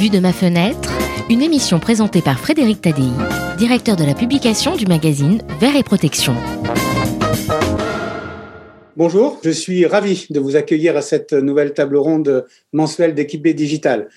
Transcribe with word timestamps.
Vue 0.00 0.08
de 0.08 0.18
ma 0.18 0.32
fenêtre, 0.32 0.90
une 1.28 1.42
émission 1.42 1.78
présentée 1.78 2.22
par 2.22 2.40
Frédéric 2.40 2.80
Tadei, 2.80 3.10
directeur 3.58 3.96
de 3.96 4.04
la 4.04 4.14
publication 4.14 4.74
du 4.74 4.86
magazine 4.86 5.42
Vert 5.60 5.76
et 5.76 5.82
Protection. 5.82 6.34
Bonjour, 8.96 9.38
je 9.44 9.50
suis 9.50 9.84
ravi 9.84 10.26
de 10.30 10.40
vous 10.40 10.56
accueillir 10.56 10.96
à 10.96 11.02
cette 11.02 11.34
nouvelle 11.34 11.74
table 11.74 11.98
ronde 11.98 12.46
mensuelle 12.72 13.14
d'équipe 13.14 13.42
B 13.42 13.48
Digital. 13.48 14.08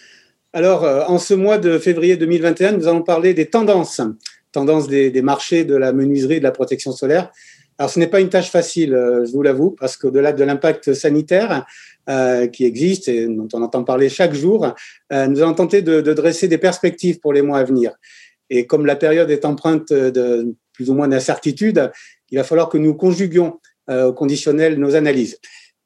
Alors, 0.54 0.86
euh, 0.86 1.04
en 1.10 1.18
ce 1.18 1.34
mois 1.34 1.58
de 1.58 1.78
février 1.78 2.16
2021, 2.16 2.72
nous 2.72 2.88
allons 2.88 3.04
parler 3.04 3.34
des 3.34 3.48
tendances, 3.48 4.00
tendances 4.54 4.88
des, 4.88 5.12
des 5.12 5.22
marchés 5.22 5.66
de 5.66 5.76
la 5.76 5.92
menuiserie 5.92 6.36
et 6.36 6.40
de 6.40 6.46
la 6.46 6.52
protection 6.52 6.94
solaire. 6.94 7.30
Alors, 7.78 7.90
ce 7.90 8.00
n'est 8.00 8.08
pas 8.08 8.22
une 8.22 8.30
tâche 8.30 8.52
facile, 8.52 8.94
euh, 8.94 9.26
je 9.26 9.34
vous 9.34 9.42
l'avoue, 9.42 9.72
parce 9.72 9.98
qu'au-delà 9.98 10.32
de 10.32 10.46
l'impact 10.46 10.94
sanitaire, 10.94 11.66
euh, 12.10 12.48
qui 12.48 12.66
existe 12.66 13.08
et 13.08 13.28
dont 13.28 13.48
on 13.54 13.62
entend 13.62 13.84
parler 13.84 14.10
chaque 14.10 14.34
jour, 14.34 14.74
euh, 15.14 15.28
nous 15.28 15.42
allons 15.42 15.54
tenter 15.54 15.82
de, 15.82 16.02
de, 16.02 16.14
dresser 16.14 16.50
des 16.50 16.58
perspectives 16.58 17.20
pour 17.22 17.32
les 17.32 17.42
mois 17.42 17.60
à 17.60 17.64
venir. 17.64 17.94
Et 18.50 18.68
comme 18.68 18.86
la 18.86 18.98
période 18.98 19.32
est 19.32 19.46
empreinte 19.46 19.94
de 19.94 20.54
plus 20.74 20.90
ou 20.90 20.96
moins 20.96 21.08
d'incertitude, 21.08 21.92
il 22.30 22.38
va 22.38 22.44
falloir 22.44 22.68
que 22.68 22.78
nous 22.78 22.94
conjuguions 22.94 23.60
euh, 23.90 24.08
au 24.08 24.14
conditionnel 24.14 24.78
nos 24.80 24.96
analyses. 24.96 25.40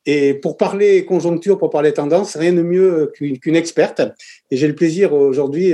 Et 0.08 0.34
pour 0.34 0.58
parler 0.58 1.06
conjoncture, 1.06 1.60
pour 1.60 1.70
parler 1.70 1.94
tendance, 1.94 2.36
rien 2.36 2.54
de 2.54 2.64
mieux 2.64 3.12
qu'une 3.14 3.56
experte. 3.56 4.02
Et 4.50 4.58
j'ai 4.58 4.68
le 4.68 4.76
plaisir 4.76 5.14
aujourd'hui 5.14 5.74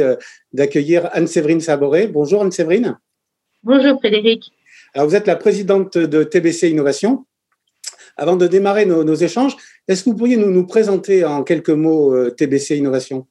d'accueillir 0.51 1.07
Anne-Séverine 1.13 1.61
Saboré. 1.61 2.07
Bonjour 2.07 2.41
Anne-Séverine. 2.41 2.97
Bonjour 3.61 3.97
Frédéric. 3.99 4.51
Alors 4.93 5.07
vous 5.07 5.15
êtes 5.15 5.27
la 5.27 5.35
présidente 5.35 5.97
de 5.97 6.23
TBC 6.23 6.69
Innovation. 6.69 7.25
Avant 8.17 8.35
de 8.35 8.47
démarrer 8.47 8.85
nos, 8.85 9.15
échanges, 9.15 9.55
est-ce 9.87 10.03
que 10.03 10.09
vous 10.11 10.15
pourriez 10.15 10.37
nous, 10.37 10.65
présenter 10.67 11.25
en 11.25 11.43
quelques 11.43 11.69
mots 11.69 12.13
euh, 12.13 12.29
TBC 12.29 12.77
Innovation? 12.77 13.25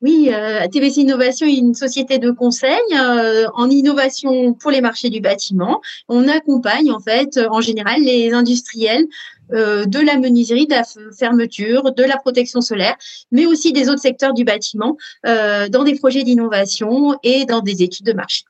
Oui, 0.00 0.30
euh, 0.32 0.66
TBC 0.68 1.00
Innovation 1.00 1.46
est 1.46 1.56
une 1.56 1.74
société 1.74 2.18
de 2.18 2.30
conseil 2.30 2.78
euh, 2.94 3.46
en 3.54 3.68
innovation 3.68 4.54
pour 4.54 4.70
les 4.70 4.80
marchés 4.80 5.10
du 5.10 5.20
bâtiment. 5.20 5.80
On 6.08 6.28
accompagne 6.28 6.92
en 6.92 7.00
fait 7.00 7.38
en 7.50 7.60
général 7.60 8.02
les 8.02 8.32
industriels 8.32 9.06
de 9.50 10.04
la 10.04 10.18
menuiserie, 10.18 10.66
de 10.66 10.74
la 10.74 10.82
fermeture, 11.18 11.94
de 11.94 12.04
la 12.04 12.18
protection 12.18 12.60
solaire, 12.60 12.96
mais 13.32 13.46
aussi 13.46 13.72
des 13.72 13.88
autres 13.88 14.02
secteurs 14.02 14.34
du 14.34 14.44
bâtiment 14.44 14.98
dans 15.24 15.84
des 15.84 15.94
projets 15.94 16.22
d'innovation 16.22 17.18
et 17.22 17.46
dans 17.46 17.60
des 17.60 17.82
études 17.82 18.04
de 18.04 18.12
marché. 18.12 18.44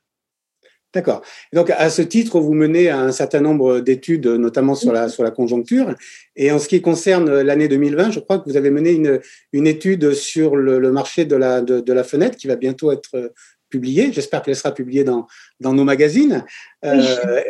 D'accord. 0.95 1.23
Donc, 1.53 1.71
à 1.71 1.91
ce 1.91 2.01
titre, 2.01 2.41
vous 2.41 2.55
menez 2.55 2.89
un 2.89 3.13
certain 3.13 3.43
nombre 3.43 3.81
d'études, 3.81 4.27
notamment 4.27 4.75
sur 4.75 4.91
la, 4.91 5.11
sur 5.11 5.23
la 5.23 5.31
conjoncture. 5.31 5.95
Et 6.35 6.51
en 6.51 6.59
ce 6.59 6.67
qui 6.67 6.81
concerne 6.81 7.43
l'année 7.43 7.69
2020, 7.69 8.11
je 8.11 8.21
crois 8.21 8.39
que 8.39 8.49
vous 8.49 8.57
avez 8.57 8.71
mené 8.71 8.93
une, 8.93 9.21
une 9.53 9.67
étude 9.67 10.15
sur 10.15 10.57
le, 10.57 10.79
le 10.79 10.91
marché 10.91 11.27
de 11.27 11.37
la, 11.37 11.61
de, 11.61 11.81
de, 11.81 11.93
la 11.93 12.05
fenêtre 12.05 12.37
qui 12.37 12.47
va 12.47 12.57
bientôt 12.57 12.91
être 12.91 13.33
publiée. 13.69 14.13
J'espère 14.15 14.41
qu'elle 14.41 14.57
sera 14.57 14.73
publiée 14.73 15.05
dans, 15.05 15.27
dans 15.61 15.75
nos 15.75 15.85
magazines. 15.85 16.45
Oui. 16.83 16.91
Euh, 16.91 17.43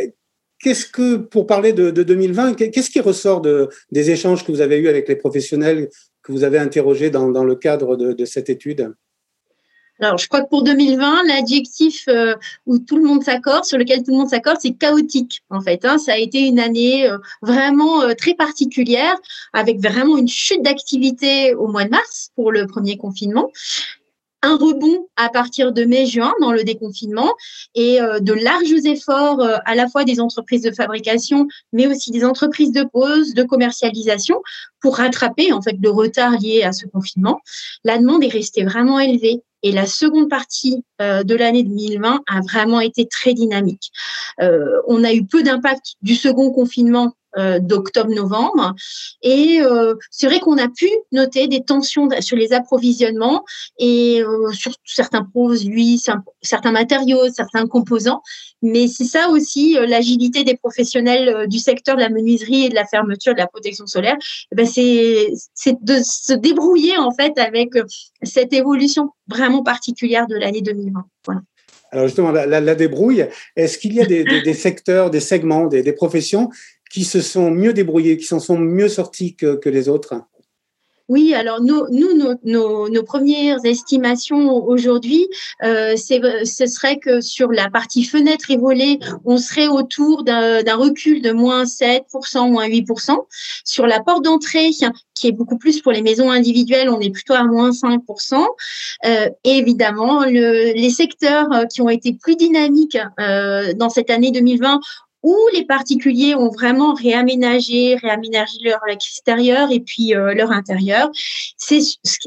qu'est-ce 0.60 0.86
que, 0.86 1.16
pour 1.16 1.46
parler 1.46 1.72
de, 1.72 1.90
de 1.90 2.02
2020, 2.02 2.54
qu'est-ce 2.54 2.90
qui 2.90 3.00
ressort 3.00 3.40
de, 3.40 3.68
des 3.92 4.10
échanges 4.10 4.44
que 4.44 4.50
vous 4.50 4.60
avez 4.60 4.78
eus 4.78 4.88
avec 4.88 5.08
les 5.08 5.16
professionnels 5.16 5.88
que 6.22 6.32
vous 6.32 6.42
avez 6.42 6.58
interrogés 6.58 7.10
dans, 7.10 7.30
dans 7.30 7.44
le 7.44 7.54
cadre 7.54 7.96
de, 7.96 8.12
de 8.12 8.24
cette 8.24 8.50
étude? 8.50 8.92
Alors, 10.00 10.16
je 10.16 10.28
crois 10.28 10.42
que 10.42 10.48
pour 10.48 10.62
2020, 10.62 11.24
l'adjectif 11.24 12.04
euh, 12.08 12.36
où 12.66 12.78
tout 12.78 12.96
le 12.96 13.02
monde 13.02 13.24
s'accorde, 13.24 13.64
sur 13.64 13.78
lequel 13.78 14.04
tout 14.04 14.12
le 14.12 14.18
monde 14.18 14.28
s'accorde, 14.28 14.58
c'est 14.60 14.72
chaotique, 14.72 15.42
en 15.50 15.60
fait. 15.60 15.84
Hein. 15.84 15.98
Ça 15.98 16.12
a 16.12 16.18
été 16.18 16.46
une 16.46 16.60
année 16.60 17.08
euh, 17.08 17.18
vraiment 17.42 18.02
euh, 18.02 18.14
très 18.14 18.34
particulière, 18.34 19.16
avec 19.52 19.80
vraiment 19.80 20.16
une 20.16 20.28
chute 20.28 20.62
d'activité 20.62 21.54
au 21.54 21.66
mois 21.66 21.84
de 21.84 21.90
mars 21.90 22.30
pour 22.36 22.52
le 22.52 22.66
premier 22.66 22.96
confinement 22.96 23.50
un 24.42 24.56
rebond 24.56 25.08
à 25.16 25.30
partir 25.30 25.72
de 25.72 25.84
mai-juin 25.84 26.32
dans 26.40 26.52
le 26.52 26.62
déconfinement 26.62 27.34
et 27.74 27.98
de 27.98 28.32
larges 28.32 28.84
efforts 28.84 29.42
à 29.64 29.74
la 29.74 29.88
fois 29.88 30.04
des 30.04 30.20
entreprises 30.20 30.62
de 30.62 30.70
fabrication, 30.70 31.48
mais 31.72 31.88
aussi 31.88 32.12
des 32.12 32.24
entreprises 32.24 32.70
de 32.70 32.84
pause, 32.84 33.34
de 33.34 33.42
commercialisation 33.42 34.40
pour 34.80 34.98
rattraper 34.98 35.52
en 35.52 35.60
fait 35.60 35.76
le 35.82 35.90
retard 35.90 36.38
lié 36.38 36.62
à 36.62 36.70
ce 36.70 36.86
confinement. 36.86 37.40
La 37.82 37.98
demande 37.98 38.22
est 38.22 38.28
restée 38.28 38.62
vraiment 38.62 39.00
élevée 39.00 39.42
et 39.62 39.72
la 39.72 39.86
seconde 39.86 40.28
partie 40.28 40.84
euh, 41.00 41.22
de 41.22 41.34
l'année 41.34 41.64
2020 41.64 42.22
a 42.26 42.40
vraiment 42.40 42.80
été 42.80 43.06
très 43.06 43.34
dynamique. 43.34 43.90
Euh, 44.40 44.80
on 44.86 45.04
a 45.04 45.12
eu 45.12 45.24
peu 45.24 45.42
d'impact 45.42 45.94
du 46.02 46.14
second 46.14 46.50
confinement 46.50 47.14
euh, 47.36 47.58
d'octobre-novembre. 47.58 48.74
Et 49.22 49.60
c'est 50.10 50.26
vrai 50.26 50.40
qu'on 50.40 50.58
a 50.58 50.68
pu 50.68 50.88
noter 51.12 51.46
des 51.46 51.62
tensions 51.62 52.08
sur 52.20 52.36
les 52.36 52.52
approvisionnements 52.52 53.44
et 53.78 54.22
sur 54.52 54.72
certains 54.84 55.24
produits, 55.24 56.00
certains 56.42 56.72
matériaux, 56.72 57.28
certains 57.34 57.66
composants. 57.66 58.22
Mais 58.62 58.88
c'est 58.88 59.04
ça 59.04 59.28
aussi 59.28 59.76
l'agilité 59.86 60.44
des 60.44 60.56
professionnels 60.56 61.46
du 61.48 61.58
secteur 61.58 61.96
de 61.96 62.00
la 62.00 62.08
menuiserie 62.08 62.64
et 62.64 62.68
de 62.68 62.74
la 62.74 62.86
fermeture 62.86 63.32
de 63.32 63.38
la 63.38 63.46
protection 63.46 63.86
solaire. 63.86 64.16
Eh 64.52 64.56
ben 64.56 64.66
c'est 64.66 65.76
de 65.80 65.96
se 66.02 66.32
débrouiller 66.32 66.96
en 66.96 67.12
fait 67.12 67.38
avec 67.38 67.70
cette 68.22 68.52
évolution 68.52 69.10
vraiment 69.28 69.62
particulière 69.62 70.26
de 70.26 70.36
l'année 70.36 70.62
2020. 70.62 71.04
Voilà. 71.26 71.42
Alors 71.90 72.06
justement, 72.06 72.32
la, 72.32 72.74
débrouille, 72.74 73.26
est-ce 73.56 73.78
qu'il 73.78 73.94
y 73.94 74.00
a 74.00 74.06
des, 74.06 74.54
secteurs, 74.54 75.10
des 75.10 75.20
segments, 75.20 75.66
des, 75.66 75.82
des 75.82 75.92
professions 75.92 76.50
qui 76.90 77.04
se 77.04 77.20
sont 77.20 77.50
mieux 77.50 77.72
débrouillés, 77.72 78.16
qui 78.16 78.24
s'en 78.24 78.40
sont 78.40 78.58
mieux 78.58 78.88
sortis 78.88 79.36
que, 79.36 79.56
que 79.56 79.68
les 79.68 79.88
autres? 79.88 80.14
Oui, 81.08 81.34
alors 81.34 81.62
nous, 81.62 81.86
nous 81.90 82.12
nos, 82.44 82.88
nos, 82.88 83.02
premières 83.02 83.64
estimations 83.64 84.54
aujourd'hui, 84.54 85.26
euh, 85.62 85.96
ce 85.96 86.66
serait 86.66 86.98
que 86.98 87.22
sur 87.22 87.50
la 87.50 87.70
partie 87.70 88.04
fenêtre 88.04 88.50
et 88.50 88.58
volets, 88.58 88.98
on 89.24 89.38
serait 89.38 89.68
autour 89.68 90.22
d'un 90.22 90.76
recul 90.76 91.22
de 91.22 91.32
moins 91.32 91.64
7%, 91.64 92.50
moins 92.50 92.68
8%. 92.68 93.16
Sur 93.64 93.86
la 93.86 94.00
porte 94.00 94.24
d'entrée, 94.24 94.70
qui 95.14 95.28
est 95.28 95.32
beaucoup 95.32 95.56
plus 95.56 95.80
pour 95.80 95.92
les 95.92 96.02
maisons 96.02 96.30
individuelles, 96.30 96.90
on 96.90 97.00
est 97.00 97.10
plutôt 97.10 97.34
à 97.34 97.44
moins 97.44 97.70
5%. 97.70 98.46
Euh, 99.06 99.30
et 99.44 99.56
évidemment, 99.56 100.24
le, 100.24 100.74
les 100.74 100.90
secteurs 100.90 101.48
qui 101.72 101.80
ont 101.80 101.88
été 101.88 102.12
plus 102.12 102.36
dynamiques 102.36 102.98
euh, 103.18 103.72
dans 103.72 103.88
cette 103.88 104.10
année 104.10 104.30
2020 104.30 104.80
où 105.22 105.36
les 105.52 105.64
particuliers 105.64 106.34
ont 106.34 106.50
vraiment 106.50 106.94
réaménagé, 106.94 107.96
réaménagé 107.96 108.58
leur 108.62 108.80
extérieur 108.88 109.70
et 109.70 109.80
puis 109.80 110.14
euh, 110.14 110.34
leur 110.34 110.52
intérieur. 110.52 111.10
C'est 111.56 111.80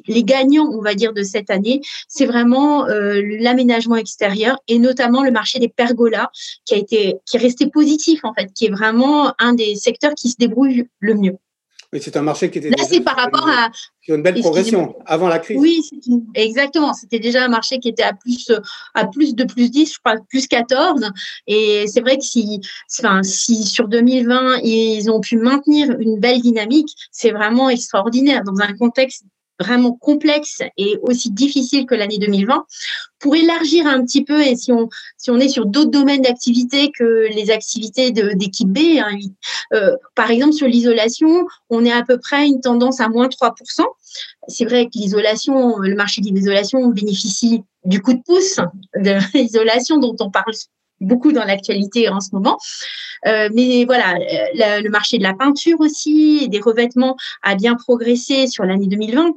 les 0.07 0.23
gagnants, 0.23 0.69
on 0.71 0.81
va 0.81 0.93
dire, 0.93 1.13
de 1.13 1.23
cette 1.23 1.49
année, 1.49 1.81
c'est 2.07 2.25
vraiment 2.25 2.87
euh, 2.87 3.21
l'aménagement 3.39 3.95
extérieur 3.95 4.57
et 4.67 4.79
notamment 4.79 5.23
le 5.23 5.31
marché 5.31 5.59
des 5.59 5.69
pergolas 5.69 6.29
qui 6.65 6.73
a 6.73 6.77
été, 6.77 7.15
qui 7.25 7.37
est 7.37 7.39
resté 7.39 7.67
positif 7.67 8.21
en 8.23 8.33
fait, 8.33 8.51
qui 8.53 8.65
est 8.65 8.71
vraiment 8.71 9.33
un 9.39 9.53
des 9.53 9.75
secteurs 9.75 10.13
qui 10.15 10.29
se 10.29 10.35
débrouille 10.37 10.87
le 10.99 11.15
mieux. 11.15 11.37
Mais 11.93 11.99
c'est 11.99 12.15
un 12.15 12.21
marché 12.21 12.49
qui 12.49 12.59
était. 12.59 12.69
Là, 12.69 12.83
c'est 12.87 13.01
par 13.01 13.15
rapport 13.15 13.47
à. 13.47 13.69
Sur 14.01 14.15
une 14.15 14.23
belle 14.23 14.39
progression 14.39 14.95
avant 15.05 15.27
la 15.27 15.39
crise. 15.39 15.57
Oui, 15.59 15.81
une... 16.07 16.25
exactement. 16.33 16.93
C'était 16.93 17.19
déjà 17.19 17.43
un 17.43 17.49
marché 17.49 17.79
qui 17.79 17.89
était 17.89 18.03
à 18.03 18.13
plus, 18.13 18.51
à 18.93 19.05
plus 19.07 19.35
de 19.35 19.43
plus 19.43 19.69
10, 19.69 19.93
je 19.93 19.99
crois, 19.99 20.15
plus 20.29 20.47
14. 20.47 21.11
Et 21.47 21.85
c'est 21.87 22.01
vrai 22.01 22.17
que 22.17 22.23
si, 22.23 22.61
enfin, 22.99 23.23
si 23.23 23.63
sur 23.65 23.87
2020, 23.87 24.59
ils 24.63 25.11
ont 25.11 25.19
pu 25.19 25.37
maintenir 25.37 25.95
une 25.99 26.19
belle 26.19 26.41
dynamique, 26.41 26.95
c'est 27.11 27.31
vraiment 27.31 27.69
extraordinaire 27.69 28.43
dans 28.43 28.59
un 28.61 28.73
contexte 28.73 29.23
vraiment 29.61 29.93
complexe 29.93 30.61
et 30.77 30.97
aussi 31.01 31.31
difficile 31.31 31.85
que 31.85 31.95
l'année 31.95 32.17
2020. 32.17 32.65
Pour 33.19 33.35
élargir 33.35 33.85
un 33.85 34.03
petit 34.03 34.23
peu, 34.23 34.41
et 34.41 34.55
si 34.55 34.71
on, 34.71 34.89
si 35.17 35.29
on 35.29 35.39
est 35.39 35.47
sur 35.47 35.67
d'autres 35.67 35.91
domaines 35.91 36.23
d'activité 36.23 36.91
que 36.91 37.27
les 37.33 37.51
activités 37.51 38.11
d'équipe 38.11 38.67
B, 38.67 38.97
hein, 38.97 39.15
euh, 39.73 39.95
par 40.15 40.31
exemple 40.31 40.53
sur 40.53 40.67
l'isolation, 40.67 41.45
on 41.69 41.85
est 41.85 41.91
à 41.91 42.03
peu 42.03 42.17
près 42.17 42.47
une 42.47 42.61
tendance 42.61 42.99
à 42.99 43.09
moins 43.09 43.27
3%. 43.27 43.53
C'est 44.47 44.65
vrai 44.65 44.85
que 44.85 44.91
l'isolation, 44.95 45.77
le 45.77 45.95
marché 45.95 46.21
de 46.21 46.27
l'isolation 46.27 46.87
bénéficie 46.87 47.63
du 47.85 48.01
coup 48.01 48.13
de 48.13 48.21
pouce 48.25 48.59
de 48.95 49.17
l'isolation 49.37 49.97
dont 49.97 50.15
on 50.19 50.29
parle 50.29 50.53
beaucoup 51.01 51.31
dans 51.31 51.43
l'actualité 51.43 52.09
en 52.09 52.19
ce 52.19 52.29
moment. 52.33 52.57
Euh, 53.27 53.49
mais 53.53 53.85
voilà, 53.85 54.15
le, 54.17 54.83
le, 54.83 54.89
marché 54.89 55.17
de 55.17 55.23
la 55.23 55.33
peinture 55.33 55.79
aussi 55.79 56.49
des 56.49 56.59
revêtements 56.59 57.15
a 57.43 57.55
bien 57.55 57.75
progressé 57.75 58.47
sur 58.47 58.65
l'année 58.65 58.87
2020. 58.87 59.33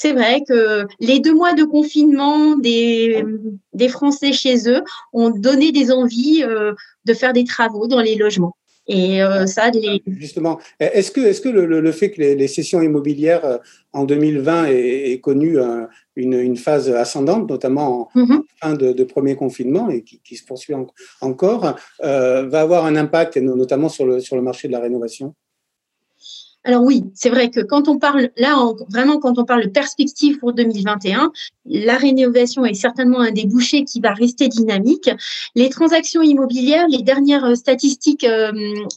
C'est 0.00 0.12
vrai 0.12 0.42
que 0.48 0.86
les 1.00 1.18
deux 1.18 1.34
mois 1.34 1.54
de 1.54 1.64
confinement 1.64 2.56
des, 2.56 3.24
des 3.72 3.88
Français 3.88 4.32
chez 4.32 4.68
eux 4.68 4.82
ont 5.12 5.30
donné 5.30 5.72
des 5.72 5.90
envies 5.90 6.44
euh, 6.44 6.72
de 7.04 7.14
faire 7.14 7.32
des 7.32 7.44
travaux 7.44 7.88
dans 7.88 8.00
les 8.00 8.14
logements. 8.14 8.56
Et 8.88 9.22
euh, 9.22 9.46
ça, 9.46 9.70
les... 9.70 10.02
Justement, 10.06 10.58
est-ce 10.80 11.10
que, 11.10 11.20
est-ce 11.20 11.42
que 11.42 11.50
le, 11.50 11.66
le, 11.66 11.92
fait 11.92 12.10
que 12.10 12.22
les, 12.22 12.34
les, 12.34 12.48
sessions 12.48 12.80
immobilières 12.80 13.44
euh, 13.44 13.58
en 13.92 14.04
2020 14.04 14.64
aient, 14.64 15.12
aient 15.12 15.20
connu 15.20 15.60
un, 15.60 15.88
une, 16.16 16.32
une, 16.32 16.56
phase 16.56 16.88
ascendante, 16.90 17.50
notamment 17.50 18.10
en 18.14 18.18
mm-hmm. 18.18 18.40
fin 18.60 18.74
de, 18.74 18.92
de, 18.92 19.04
premier 19.04 19.36
confinement 19.36 19.90
et 19.90 20.02
qui, 20.02 20.20
qui 20.24 20.36
se 20.36 20.44
poursuit 20.44 20.72
en, 20.72 20.86
encore, 21.20 21.76
euh, 22.02 22.48
va 22.48 22.62
avoir 22.62 22.86
un 22.86 22.96
impact, 22.96 23.36
notamment 23.36 23.90
sur 23.90 24.06
le, 24.06 24.20
sur 24.20 24.36
le 24.36 24.42
marché 24.42 24.68
de 24.68 24.72
la 24.72 24.80
rénovation? 24.80 25.34
Alors 26.64 26.82
oui, 26.82 27.04
c'est 27.14 27.30
vrai 27.30 27.50
que 27.50 27.60
quand 27.60 27.88
on 27.88 27.98
parle, 27.98 28.30
là, 28.36 28.56
vraiment, 28.90 29.18
quand 29.20 29.38
on 29.38 29.44
parle 29.44 29.64
de 29.64 29.70
perspective 29.70 30.38
pour 30.38 30.52
2021, 30.52 31.32
la 31.66 31.96
rénovation 31.96 32.64
est 32.64 32.74
certainement 32.74 33.20
un 33.20 33.30
débouché 33.30 33.84
qui 33.84 34.00
va 34.00 34.12
rester 34.12 34.48
dynamique. 34.48 35.08
Les 35.54 35.70
transactions 35.70 36.20
immobilières, 36.20 36.86
les 36.88 37.02
dernières 37.02 37.56
statistiques 37.56 38.24
euh, 38.24 38.52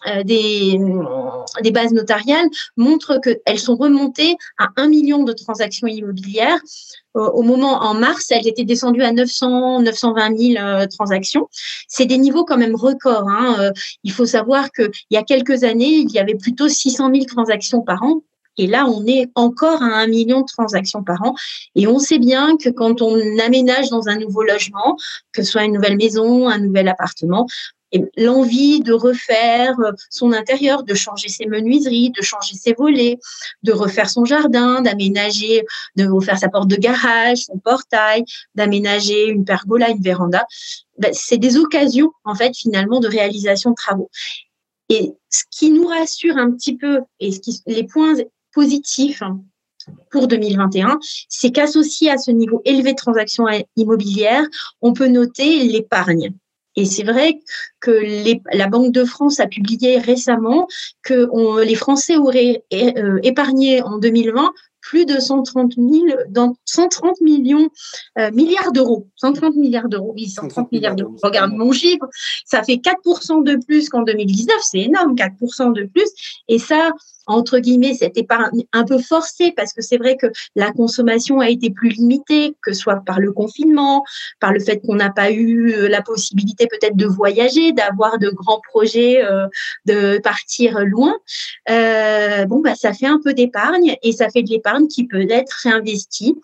euh, 0.08 0.24
des, 0.24 1.72
bases 1.72 1.94
notariales 1.94 2.50
montrent 2.78 3.20
qu'elles 3.22 3.60
sont 3.60 3.76
remontées 3.76 4.36
à 4.58 4.70
1 4.76 4.88
million 4.88 5.24
de 5.24 5.32
transactions 5.32 5.88
immobilières 5.88 6.60
au 7.14 7.42
moment 7.42 7.82
en 7.84 7.94
mars, 7.94 8.32
elles 8.32 8.48
étaient 8.48 8.64
descendues 8.64 9.04
à 9.04 9.12
900, 9.12 9.82
920 9.82 10.38
000 10.38 10.86
transactions. 10.88 11.48
C'est 11.88 12.06
des 12.06 12.18
niveaux 12.18 12.46
quand 12.46 12.58
même 12.58 12.76
records. 12.76 13.28
Hein. 13.28 13.56
Euh, 13.60 13.72
il 14.04 14.12
faut 14.12 14.26
savoir 14.26 14.72
qu'il 14.72 14.92
y 15.10 15.18
a 15.18 15.24
quelques 15.24 15.64
années, 15.64 15.90
il 15.90 16.12
y 16.12 16.20
avait 16.20 16.36
plutôt 16.36 16.70
600 16.70 17.12
000 17.14 17.26
transactions 17.26 17.82
par 17.82 18.04
an. 18.04 18.22
Et 18.58 18.68
là, 18.68 18.86
on 18.86 19.06
est 19.06 19.30
encore 19.36 19.82
à 19.82 19.88
un 19.88 20.08
million 20.08 20.42
de 20.42 20.46
transactions 20.46 21.04
par 21.04 21.22
an. 21.24 21.36
Et 21.76 21.88
on 21.88 22.00
sait 22.00 22.20
bien 22.20 22.58
que 22.58 22.70
quand 22.70 23.02
on 23.02 23.16
aménage 23.40 23.90
dans 23.90 24.08
un 24.08 24.18
nouveau 24.18 24.44
logement, 24.44 24.98
que 25.32 25.42
ce 25.42 25.52
soit 25.52 25.64
une 25.64 25.74
nouvelle 25.74 25.98
maison, 25.98 26.50
un 26.50 26.60
nouvel 26.60 26.90
appartement, 26.90 27.48
l'envie 28.18 28.80
de 28.82 28.94
refaire 28.94 29.80
euh, 29.80 29.92
son 30.10 30.32
intérieur, 30.32 30.84
de 30.84 30.94
changer 30.94 31.30
ses 31.30 31.46
menuiseries, 31.46 32.12
de 32.12 32.22
changer 32.22 32.56
ses 32.56 32.74
volets, 32.74 33.18
de 33.64 33.72
refaire 33.72 34.10
son 34.10 34.26
jardin, 34.26 34.82
d'aménager, 34.82 35.66
de 35.96 36.08
refaire 36.08 36.38
sa 36.38 36.50
porte 36.50 36.70
de 36.70 36.76
garage, 36.76 37.40
son 37.40 37.58
portail, 37.58 38.24
d'aménager 38.56 39.28
une 39.28 39.46
pergola, 39.46 39.90
une 39.90 40.02
véranda. 40.02 40.46
Ben, 40.98 41.12
c'est 41.14 41.38
des 41.38 41.58
occasions, 41.58 42.12
en 42.26 42.36
fait, 42.36 42.56
finalement, 42.56 43.00
de 43.00 43.08
réalisation 43.08 43.72
de 43.72 43.76
travaux. 43.76 44.10
Et 44.90 45.14
ce 45.30 45.44
qui 45.50 45.72
nous 45.72 45.88
rassure 45.88 46.38
un 46.38 46.52
petit 46.52 46.76
peu, 46.76 47.00
et 47.20 47.32
ce 47.32 47.40
qui, 47.40 47.62
les 47.66 47.84
points 47.84 48.16
positifs 48.54 49.24
pour 50.12 50.28
2021, 50.28 51.00
c'est 51.30 51.52
qu'associé 51.52 52.12
à 52.12 52.18
ce 52.18 52.32
niveau 52.32 52.62
élevé 52.66 52.92
de 52.92 52.98
transactions 52.98 53.46
immobilières, 53.76 54.46
on 54.82 54.94
peut 54.94 55.08
noter 55.08 55.64
l'épargne. 55.64 56.34
Et 56.76 56.86
c'est 56.86 57.04
vrai 57.04 57.40
que 57.80 57.92
la 58.54 58.68
Banque 58.68 58.94
de 58.94 59.04
France 59.04 59.40
a 59.40 59.48
publié 59.48 60.00
récemment 60.00 60.68
que 61.04 61.64
les 61.64 61.76
Français 61.76 62.16
auraient 62.18 62.64
euh, 62.74 63.20
épargné 63.24 63.82
en 63.82 63.98
2020 63.98 64.52
plus 64.82 65.06
de 65.06 65.20
130 65.20 65.76
000, 65.76 66.06
dans 66.30 66.56
130 66.66 67.22
millions, 67.22 67.70
euh, 68.18 68.32
milliards 68.32 68.72
d'euros. 68.72 69.08
130 69.18 69.56
milliards 69.56 69.88
d'euros. 69.88 70.12
Oui, 70.16 70.28
130 70.28 70.72
milliards 70.72 70.96
d'euros. 70.96 71.16
Regarde 71.24 71.54
mon 71.54 71.72
chiffre. 71.72 72.08
Ça 72.46 72.64
fait 72.64 72.78
4% 72.78 73.44
de 73.44 73.64
plus 73.66 73.90
qu'en 73.90 74.02
2019. 74.02 74.58
C'est 74.62 74.80
énorme, 74.80 75.16
4% 75.16 75.74
de 75.74 75.84
plus. 75.84 76.10
Et 76.48 76.60
ça, 76.60 76.92
entre 77.28 77.60
guillemets, 77.60 77.94
cette 77.94 78.18
épargne 78.18 78.64
un 78.74 78.84
peu 78.84 79.00
forcée 79.00 79.54
parce 79.56 79.74
que 79.74 79.82
c'est 79.82 79.98
vrai 79.98 80.18
que 80.18 80.28
la 80.56 80.72
consommation 80.72 81.40
a 81.40 81.50
été 81.50 81.70
plus 81.70 81.90
limitée, 81.90 82.56
que 82.62 82.74
ce 82.74 82.82
soit 82.82 83.02
par 83.06 83.20
le 83.20 83.32
confinement, 83.32 84.04
par 84.40 84.54
le 84.54 84.60
fait 84.60 84.80
qu'on 84.80 84.96
n'a 84.96 85.12
pas 85.12 85.32
eu 85.32 85.74
euh, 85.74 85.88
la 85.88 86.02
possibilité 86.02 86.68
peut-être 86.68 86.96
de 86.96 87.06
voyager, 87.06 87.72
d'avoir 87.72 88.18
de 88.18 88.30
grands 88.30 88.62
projets, 88.70 89.24
euh, 89.24 89.48
de 89.86 90.20
partir 90.20 90.80
loin. 90.86 91.16
Euh, 91.70 92.46
bon, 92.46 92.62
bah, 92.62 92.76
ça 92.76 92.94
fait 92.94 93.08
un 93.08 93.20
peu 93.24 93.34
d'épargne 93.34 93.96
et 94.04 94.12
ça 94.12 94.30
fait 94.30 94.44
de 94.44 94.50
l'épargne 94.50 94.88
qui 94.88 95.08
peut 95.08 95.26
être 95.30 95.54
réinvestie 95.64 96.36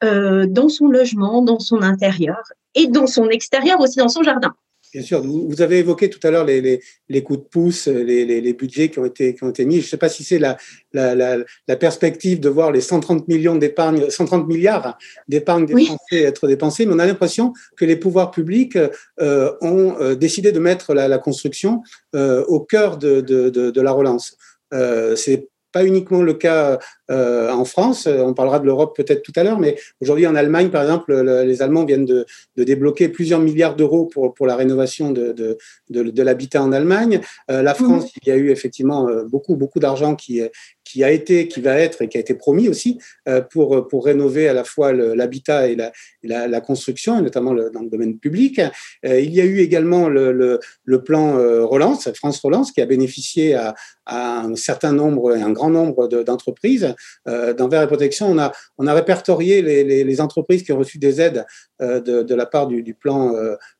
dans 0.00 0.68
son 0.68 0.86
logement, 0.86 1.42
dans 1.42 1.58
son 1.58 1.82
intérieur 1.82 2.40
et 2.76 2.86
dans 2.86 3.08
son 3.08 3.28
extérieur 3.30 3.80
aussi, 3.80 3.98
dans 3.98 4.08
son 4.08 4.22
jardin. 4.22 4.54
Bien 4.92 5.02
sûr, 5.02 5.22
vous 5.22 5.60
avez 5.60 5.78
évoqué 5.78 6.08
tout 6.08 6.20
à 6.22 6.30
l'heure 6.30 6.44
les, 6.44 6.60
les, 6.60 6.80
les, 7.08 7.22
coups 7.22 7.40
de 7.40 7.44
pouce, 7.44 7.88
les, 7.88 8.24
les, 8.24 8.52
budgets 8.52 8.88
qui 8.88 8.98
ont 8.98 9.04
été, 9.04 9.34
qui 9.34 9.44
ont 9.44 9.50
été 9.50 9.64
mis. 9.64 9.76
Je 9.76 9.86
ne 9.86 9.88
sais 9.88 9.96
pas 9.96 10.08
si 10.08 10.24
c'est 10.24 10.38
la, 10.38 10.56
la, 10.92 11.14
la, 11.14 11.38
la, 11.66 11.76
perspective 11.76 12.40
de 12.40 12.48
voir 12.48 12.72
les 12.72 12.80
130 12.80 13.28
millions 13.28 13.56
d'épargne, 13.56 14.08
130 14.08 14.46
milliards 14.46 14.98
d'épargne 15.28 15.66
des 15.66 15.84
Français 15.84 16.22
être 16.22 16.48
dépensés, 16.48 16.86
mais 16.86 16.94
on 16.94 16.98
a 16.98 17.06
l'impression 17.06 17.52
que 17.76 17.84
les 17.84 17.96
pouvoirs 17.96 18.30
publics 18.30 18.78
euh, 19.20 19.52
ont 19.60 19.96
euh, 20.00 20.14
décidé 20.14 20.52
de 20.52 20.58
mettre 20.58 20.94
la, 20.94 21.18
construction 21.18 21.82
euh, 22.14 22.44
au 22.46 22.60
cœur 22.60 22.96
de, 22.96 23.20
de, 23.20 23.50
de, 23.50 23.70
de 23.70 23.80
la 23.80 23.92
relance. 23.92 24.36
Euh, 24.72 25.16
c'est 25.16 25.48
pas 25.72 25.84
uniquement 25.84 26.22
le 26.22 26.34
cas 26.34 26.78
euh, 27.10 27.50
en 27.50 27.64
France, 27.64 28.06
on 28.06 28.34
parlera 28.34 28.58
de 28.58 28.66
l'Europe 28.66 28.96
peut-être 28.96 29.22
tout 29.22 29.32
à 29.36 29.42
l'heure, 29.42 29.58
mais 29.58 29.76
aujourd'hui 30.00 30.26
en 30.26 30.34
Allemagne, 30.34 30.70
par 30.70 30.82
exemple, 30.82 31.14
les 31.14 31.62
Allemands 31.62 31.84
viennent 31.84 32.04
de, 32.04 32.26
de, 32.56 32.64
débloquer 32.64 33.08
plusieurs 33.08 33.40
milliards 33.40 33.76
d'euros 33.76 34.06
pour, 34.06 34.34
pour 34.34 34.46
la 34.46 34.56
rénovation 34.56 35.10
de, 35.10 35.32
de, 35.32 35.58
de 35.90 36.22
l'habitat 36.22 36.62
en 36.62 36.72
Allemagne. 36.72 37.20
Euh, 37.50 37.62
la 37.62 37.74
France, 37.74 38.04
mmh. 38.04 38.18
il 38.22 38.28
y 38.28 38.32
a 38.32 38.36
eu 38.36 38.50
effectivement 38.50 39.08
euh, 39.08 39.24
beaucoup, 39.24 39.56
beaucoup 39.56 39.78
d'argent 39.78 40.14
qui, 40.14 40.42
qui 40.88 41.04
a 41.04 41.10
été, 41.10 41.48
qui 41.48 41.60
va 41.60 41.78
être 41.78 42.00
et 42.02 42.08
qui 42.08 42.16
a 42.16 42.20
été 42.20 42.34
promis 42.34 42.68
aussi 42.68 42.98
euh, 43.28 43.42
pour, 43.42 43.86
pour 43.88 44.06
rénover 44.06 44.48
à 44.48 44.54
la 44.54 44.64
fois 44.64 44.92
l'habitat 44.92 45.68
et 45.68 45.76
la, 45.76 45.92
la, 46.22 46.60
construction, 46.60 47.18
et 47.18 47.22
notamment 47.22 47.52
dans 47.52 47.82
le 47.82 47.90
domaine 47.90 48.18
public. 48.18 48.60
Euh, 49.04 49.20
il 49.20 49.34
y 49.34 49.40
a 49.40 49.44
eu 49.44 49.58
également 49.58 50.08
le, 50.08 50.58
le, 50.84 51.02
plan 51.02 51.38
euh, 51.38 51.64
Relance, 51.64 52.10
France 52.14 52.40
Relance, 52.40 52.72
qui 52.72 52.80
a 52.80 52.86
bénéficié 52.86 53.54
à, 53.54 53.74
un 54.06 54.56
certain 54.56 54.92
nombre, 54.92 55.32
un 55.32 55.52
grand 55.52 55.68
nombre 55.68 56.08
d'entreprises. 56.08 56.94
Euh, 57.28 57.52
dans 57.52 57.68
Vert 57.68 57.82
et 57.82 57.86
Protection, 57.86 58.30
on 58.30 58.38
a, 58.38 58.52
on 58.78 58.86
a 58.86 58.94
répertorié 58.94 59.60
les 59.60 60.20
entreprises 60.22 60.62
qui 60.62 60.72
ont 60.72 60.78
reçu 60.78 60.98
des 60.98 61.20
aides 61.20 61.44
de, 61.80 62.22
de 62.22 62.34
la 62.34 62.46
part 62.46 62.66
du, 62.66 62.82
du 62.82 62.94
plan 62.94 63.34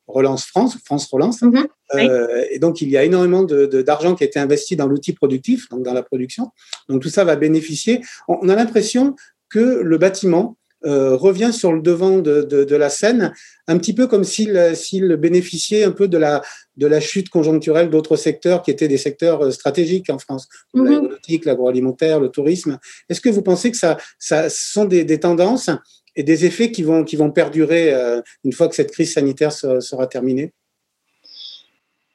Relance 0.09 0.47
France, 0.47 0.77
France 0.85 1.07
Relance. 1.13 1.43
Mhm. 1.43 1.67
Euh, 1.95 2.45
et 2.51 2.59
donc, 2.59 2.81
il 2.81 2.89
y 2.89 2.97
a 2.97 3.05
énormément 3.05 3.43
d'argent 3.43 4.13
de, 4.13 4.17
qui 4.17 4.25
a 4.25 4.27
été 4.27 4.39
investi 4.39 4.75
dans 4.75 4.87
l'outil 4.87 5.13
productif, 5.13 5.69
donc 5.69 5.83
dans 5.83 5.95
la 5.95 6.03
production. 6.03 6.51
Donc, 6.89 7.03
tout 7.03 7.11
ça 7.11 7.25
va 7.25 7.37
bénéficier. 7.37 8.01
On, 8.27 8.49
a 8.49 8.57
l'impression 8.57 9.15
que 9.49 9.81
le 9.83 9.99
bâtiment 9.99 10.57
euh, 10.85 11.17
revient 11.17 11.53
sur 11.53 11.73
le 11.73 11.83
devant 11.83 12.19
de, 12.19 12.43
de, 12.43 12.77
la 12.77 12.89
scène, 12.89 13.33
un 13.67 13.79
petit 13.79 13.95
peu 13.95 14.07
comme 14.07 14.23
s'il 14.23 14.53
bénéficiait 15.19 15.83
un 15.83 15.91
peu 15.91 16.07
de 16.07 16.19
la, 16.19 16.41
de 16.77 16.87
la 16.87 17.01
chute 17.01 17.31
conjoncturelle 17.31 17.91
d'autres 17.91 18.15
secteurs 18.15 18.63
qui 18.63 18.71
étaient 18.71 18.87
des 18.87 18.97
secteurs 18.97 19.47
euh, 19.47 19.51
stratégiques 19.51 20.09
en 20.09 20.19
France, 20.19 20.49
mm 20.75 20.85
l'aéronautique, 20.85 21.45
l'agroalimentaire, 21.47 22.21
le 22.21 22.29
tourisme. 22.29 22.79
Est-ce 23.09 23.21
que 23.21 23.29
vous 23.29 23.43
pensez 23.43 23.73
que 23.73 23.77
ça, 23.77 23.97
ça 24.21 24.49
sont 24.49 24.85
des, 24.85 25.05
des 25.05 25.19
tendances 25.19 25.69
et 26.19 26.25
des 26.25 26.45
effets 26.45 26.73
qui 26.73 26.83
vont, 26.83 27.05
qui 27.05 27.15
vont 27.15 27.31
perdurer 27.31 27.95
euh, 27.95 28.21
une 28.45 28.53
fois 28.53 28.69
que 28.69 28.75
cette 28.75 28.91
crise 28.91 29.15
sanitaire 29.15 29.53
sera, 29.53 30.07
terminée 30.09 30.53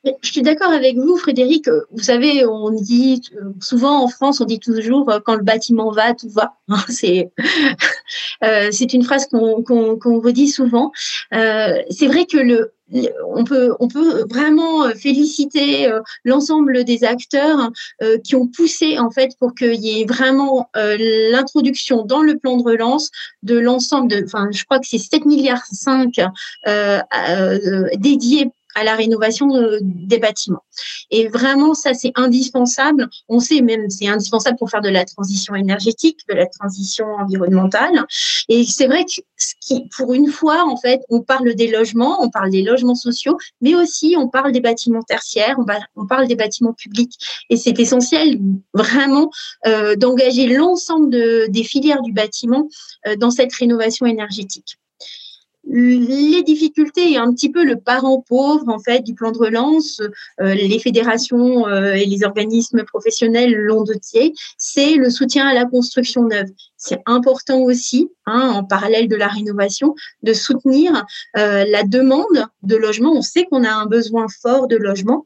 je 0.03 0.31
suis 0.31 0.41
d'accord 0.41 0.71
avec 0.71 0.97
vous, 0.97 1.17
Frédéric. 1.17 1.69
Vous 1.91 2.03
savez, 2.03 2.45
on 2.45 2.71
dit 2.71 3.21
souvent 3.61 4.03
en 4.03 4.07
France, 4.07 4.41
on 4.41 4.45
dit 4.45 4.59
toujours 4.59 5.09
euh, 5.09 5.19
quand 5.23 5.35
le 5.35 5.43
bâtiment 5.43 5.91
va, 5.91 6.13
tout 6.13 6.29
va. 6.29 6.53
C'est 6.89 7.31
euh, 8.43 8.69
c'est 8.71 8.93
une 8.93 9.03
phrase 9.03 9.27
qu'on 9.27 9.63
qu'on 9.63 10.19
redit 10.19 10.47
souvent. 10.47 10.91
c'est 11.31 12.07
vrai 12.07 12.25
que 12.25 12.37
le 12.37 12.73
on 13.35 13.43
peut, 13.43 13.75
on 13.79 13.87
peut 13.87 14.25
vraiment 14.29 14.85
euh, 14.85 14.93
féliciter 14.93 15.89
euh, 15.89 16.01
l'ensemble 16.23 16.83
des 16.83 17.03
acteurs 17.03 17.71
euh, 18.01 18.17
qui 18.19 18.35
ont 18.35 18.47
poussé 18.47 18.99
en 18.99 19.09
fait 19.09 19.31
pour 19.39 19.55
qu'il 19.55 19.75
y 19.75 20.01
ait 20.01 20.05
vraiment 20.05 20.69
l'introduction 20.75 22.05
dans 22.05 22.21
le 22.21 22.37
plan 22.37 22.57
de 22.57 22.63
relance 22.63 23.09
de 23.41 23.57
l'ensemble 23.57 24.09
de, 24.09 24.23
enfin, 24.25 24.49
je 24.51 24.63
crois 24.65 24.79
que 24.79 24.87
c'est 24.87 24.97
7 24.97 25.25
milliards 25.25 25.65
5 25.65 26.13
dédiés 27.97 28.51
à 28.75 28.83
la 28.83 28.95
rénovation 28.95 29.47
des 29.81 30.19
bâtiments. 30.19 30.63
Et 31.11 31.27
vraiment, 31.27 31.73
ça, 31.73 31.93
c'est 31.93 32.11
indispensable. 32.15 33.07
On 33.29 33.39
sait 33.39 33.61
même, 33.61 33.89
c'est 33.89 34.07
indispensable 34.07 34.57
pour 34.57 34.69
faire 34.69 34.81
de 34.81 34.89
la 34.89 35.05
transition 35.05 35.55
énergétique, 35.55 36.19
de 36.29 36.35
la 36.35 36.47
transition 36.47 37.05
environnementale. 37.19 38.05
Et 38.49 38.63
c'est 38.63 38.87
vrai 38.87 39.05
que 39.05 39.21
ce 39.37 39.53
qui, 39.61 39.87
pour 39.95 40.13
une 40.13 40.27
fois, 40.27 40.63
en 40.65 40.77
fait, 40.77 41.01
on 41.09 41.21
parle 41.21 41.53
des 41.55 41.69
logements, 41.69 42.23
on 42.23 42.29
parle 42.29 42.49
des 42.49 42.61
logements 42.61 42.95
sociaux, 42.95 43.37
mais 43.61 43.75
aussi 43.75 44.15
on 44.17 44.27
parle 44.27 44.51
des 44.51 44.61
bâtiments 44.61 45.03
tertiaires, 45.03 45.57
on, 45.95 46.05
parle 46.05 46.27
des 46.27 46.35
bâtiments 46.35 46.73
publics. 46.73 47.13
Et 47.49 47.57
c'est 47.57 47.79
essentiel, 47.79 48.39
vraiment, 48.73 49.29
euh, 49.67 49.95
d'engager 49.95 50.47
l'ensemble 50.47 51.09
de, 51.09 51.47
des 51.49 51.63
filières 51.63 52.01
du 52.01 52.13
bâtiment 52.13 52.67
euh, 53.07 53.15
dans 53.15 53.31
cette 53.31 53.53
rénovation 53.53 54.05
énergétique 54.05 54.77
les 55.65 56.43
difficultés 56.43 57.11
et 57.11 57.17
un 57.17 57.33
petit 57.33 57.49
peu 57.49 57.63
le 57.63 57.77
parent 57.77 58.21
pauvre 58.21 58.67
en 58.67 58.79
fait 58.79 59.01
du 59.01 59.13
plan 59.13 59.31
de 59.31 59.37
relance, 59.37 60.01
euh, 60.41 60.53
les 60.53 60.79
fédérations 60.79 61.67
euh, 61.67 61.93
et 61.93 62.05
les 62.05 62.23
organismes 62.23 62.83
professionnels 62.83 63.53
l'ont 63.53 63.83
doté, 63.83 64.33
c'est 64.57 64.95
le 64.95 65.09
soutien 65.09 65.47
à 65.47 65.53
la 65.53 65.65
construction 65.65 66.23
neuve. 66.23 66.49
C'est 66.77 67.01
important 67.05 67.59
aussi, 67.61 68.09
hein, 68.25 68.51
en 68.55 68.63
parallèle 68.63 69.07
de 69.07 69.15
la 69.15 69.27
rénovation, 69.27 69.95
de 70.21 70.33
soutenir 70.33 71.05
euh, 71.37 71.63
la 71.65 71.83
demande 71.83 72.45
de 72.63 72.75
logement. 72.75 73.13
On 73.13 73.21
sait 73.21 73.45
qu'on 73.45 73.63
a 73.63 73.71
un 73.71 73.85
besoin 73.85 74.27
fort 74.41 74.67
de 74.67 74.75
logement 74.75 75.25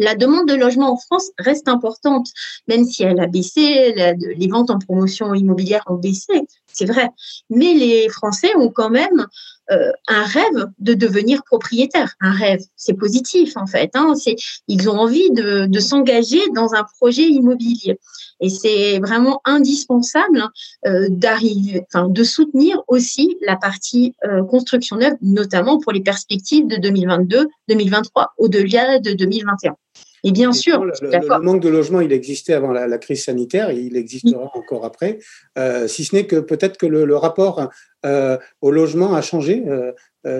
la 0.00 0.14
demande 0.14 0.48
de 0.48 0.54
logement 0.54 0.92
en 0.92 0.96
France 0.96 1.30
reste 1.38 1.68
importante, 1.68 2.28
même 2.66 2.84
si 2.84 3.04
elle 3.04 3.20
a 3.20 3.26
baissé, 3.26 3.94
les 4.18 4.48
ventes 4.48 4.70
en 4.70 4.78
promotion 4.78 5.34
immobilière 5.34 5.84
ont 5.86 5.96
baissé, 5.96 6.42
c'est 6.72 6.86
vrai. 6.86 7.10
Mais 7.50 7.74
les 7.74 8.08
Français 8.08 8.56
ont 8.56 8.70
quand 8.70 8.90
même 8.90 9.26
un 9.70 10.22
rêve 10.24 10.66
de 10.78 10.94
devenir 10.94 11.42
propriétaire. 11.44 12.14
Un 12.20 12.32
rêve, 12.32 12.60
c'est 12.76 12.94
positif 12.94 13.56
en 13.56 13.66
fait. 13.66 13.90
Hein, 13.94 14.14
c'est, 14.16 14.36
ils 14.68 14.88
ont 14.90 14.98
envie 14.98 15.30
de, 15.30 15.66
de 15.66 15.80
s'engager 15.80 16.40
dans 16.54 16.74
un 16.74 16.84
projet 16.98 17.22
immobilier. 17.22 17.98
Et 18.40 18.48
c'est 18.48 18.98
vraiment 18.98 19.40
indispensable 19.44 20.44
euh, 20.86 21.08
d'arriver, 21.10 21.84
enfin, 21.92 22.08
de 22.08 22.24
soutenir 22.24 22.82
aussi 22.88 23.36
la 23.42 23.56
partie 23.56 24.14
euh, 24.24 24.42
construction 24.44 24.96
neuve, 24.96 25.14
notamment 25.20 25.78
pour 25.78 25.92
les 25.92 26.00
perspectives 26.00 26.66
de 26.66 26.76
2022-2023, 26.76 28.28
au-delà 28.38 28.98
de 28.98 29.12
2021. 29.12 29.76
Et 30.22 30.32
bien 30.32 30.52
sûr, 30.52 30.84
le, 30.84 31.42
manque 31.42 31.62
de 31.62 31.70
logement, 31.70 32.00
il 32.00 32.12
existait 32.12 32.52
avant 32.52 32.72
la, 32.72 32.98
crise 32.98 33.24
sanitaire, 33.24 33.70
et 33.70 33.78
il 33.78 33.96
existera 33.96 34.50
encore 34.54 34.84
après, 34.84 35.18
euh, 35.56 35.88
si 35.88 36.04
ce 36.04 36.14
n'est 36.14 36.26
que 36.26 36.36
peut-être 36.36 36.76
que 36.76 36.86
le, 36.86 37.16
rapport 37.16 37.70
euh, 38.06 38.38
au 38.60 38.70
logement 38.70 39.14
a 39.14 39.22
changé 39.22 39.64
euh, 39.66 39.92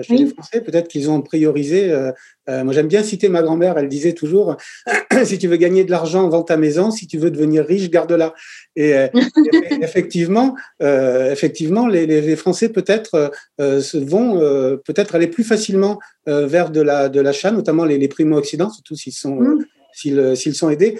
chez 0.03 0.15
les 0.15 0.27
Français. 0.27 0.61
Peut-être 0.61 0.87
qu'ils 0.87 1.09
ont 1.09 1.21
priorisé. 1.21 1.93
moi, 2.47 2.73
j'aime 2.73 2.87
bien 2.87 3.03
citer 3.03 3.29
ma 3.29 3.41
grand-mère. 3.41 3.77
Elle 3.77 3.89
disait 3.89 4.13
toujours 4.13 4.57
si 5.23 5.37
tu 5.37 5.47
veux 5.47 5.57
gagner 5.57 5.83
de 5.83 5.91
l'argent, 5.91 6.27
vends 6.29 6.43
ta 6.43 6.57
maison. 6.57 6.91
Si 6.91 7.07
tu 7.07 7.17
veux 7.17 7.31
devenir 7.31 7.65
riche, 7.65 7.89
garde-la. 7.89 8.33
Et 8.75 8.93
effectivement, 9.81 10.55
effectivement, 10.79 11.87
les, 11.87 12.05
les 12.05 12.35
Français 12.35 12.69
peut-être 12.69 13.31
vont 13.57 14.37
peut-être 14.85 15.15
aller 15.15 15.27
plus 15.27 15.43
facilement 15.43 15.99
vers 16.27 16.69
de 16.69 16.81
la 16.81 17.09
de 17.09 17.21
l'achat, 17.21 17.51
notamment 17.51 17.85
les, 17.85 17.97
les 17.97 18.07
primo-occidents, 18.07 18.69
surtout 18.69 18.95
s'ils 18.95 19.13
sont 19.13 19.39
mmh. 19.39 20.35
s'ils 20.35 20.55
sont 20.55 20.69
aidés. 20.69 20.97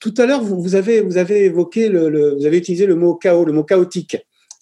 Tout 0.00 0.14
à 0.16 0.24
l'heure, 0.24 0.42
vous, 0.42 0.60
vous, 0.60 0.74
avez, 0.74 1.02
vous 1.02 1.18
avez 1.18 1.44
évoqué, 1.44 1.90
le, 1.90 2.34
vous 2.34 2.46
avez 2.46 2.56
utilisé 2.56 2.86
le 2.86 2.96
mot 2.96 3.14
chaos, 3.14 3.44
le 3.44 3.52
mot 3.52 3.64
chaotique. 3.64 4.16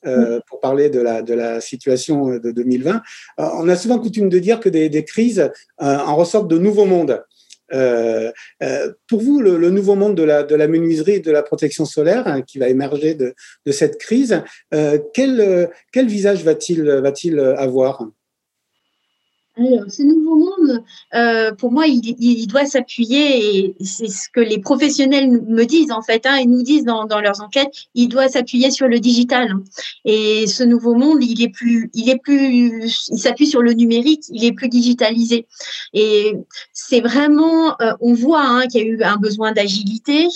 Euh, 0.07 0.39
pour 0.47 0.61
parler 0.61 0.91
de 0.91 1.01
la, 1.01 1.23
de 1.23 1.35
la 1.35 1.61
situation 1.61 2.39
de 2.39 2.53
2020. 2.53 3.03
Euh, 3.41 3.49
on 3.55 3.69
a 3.69 3.75
souvent 3.75 3.99
coutume 3.99 4.29
de 4.29 4.39
dire 4.39 4.61
que 4.61 4.69
des, 4.69 4.89
des 4.89 5.05
crises 5.05 5.41
euh, 5.41 5.51
en 5.81 6.15
ressortent 6.15 6.47
de 6.47 6.57
nouveaux 6.57 6.85
mondes. 6.85 7.21
Euh, 7.73 8.31
euh, 8.63 8.93
pour 9.09 9.21
vous, 9.21 9.41
le, 9.41 9.59
le, 9.59 9.71
nouveau 9.71 9.97
monde 9.97 10.15
de 10.15 10.23
la, 10.23 10.45
de 10.45 10.55
la 10.55 10.69
menuiserie 10.69 11.15
et 11.15 11.21
de 11.21 11.33
la 11.33 11.43
protection 11.43 11.85
solaire 11.85 12.27
hein, 12.27 12.43
qui 12.43 12.59
va 12.59 12.69
émerger 12.69 13.15
de, 13.15 13.35
de 13.67 13.73
cette 13.73 13.99
crise, 13.99 14.41
euh, 14.73 14.99
quel, 15.13 15.69
quel 15.93 16.07
visage 16.07 16.45
va-t-il 16.45 16.83
va-t-il 16.83 17.39
avoir? 17.41 18.07
Alors, 19.59 19.91
ce 19.91 20.03
nouveau 20.03 20.37
monde, 20.37 20.85
euh, 21.15 21.53
pour 21.53 21.73
moi, 21.73 21.87
il, 21.87 22.15
il 22.19 22.47
doit 22.47 22.67
s'appuyer, 22.67 23.57
et 23.59 23.75
c'est 23.85 24.09
ce 24.09 24.29
que 24.33 24.41
les 24.41 24.59
professionnels 24.59 25.31
me 25.31 25.65
disent 25.65 25.91
en 25.91 26.03
fait, 26.03 26.27
hein, 26.27 26.37
et 26.37 26.47
nous 26.47 26.63
disent 26.63 26.85
dans, 26.85 27.05
dans 27.05 27.21
leurs 27.21 27.41
enquêtes, 27.43 27.73
il 27.95 28.09
doit 28.09 28.29
s'appuyer 28.29 28.71
sur 28.71 28.89
le 28.89 28.99
digital. 29.01 29.55
Et 30.05 30.47
ce 30.47 30.65
nouveau 30.65 30.95
monde, 30.95 31.23
il 31.23 31.43
est 31.43 31.49
plus, 31.49 31.91
il 31.95 32.09
est 32.09 32.21
plus, 32.23 33.09
il 33.11 33.19
s'appuie 33.19 33.47
sur 33.47 33.63
le 33.63 33.73
numérique, 33.73 34.25
il 34.31 34.45
est 34.45 34.53
plus 34.53 34.69
digitalisé. 34.69 35.47
Et 35.93 36.35
c'est 36.73 37.01
vraiment, 37.01 37.81
euh, 37.81 37.93
on 38.01 38.15
voit 38.15 38.45
hein, 38.45 38.67
qu'il 38.67 38.81
y 38.81 38.85
a 38.85 38.87
eu 38.87 39.03
un 39.03 39.17
besoin 39.17 39.53
d'agilité 39.53 40.29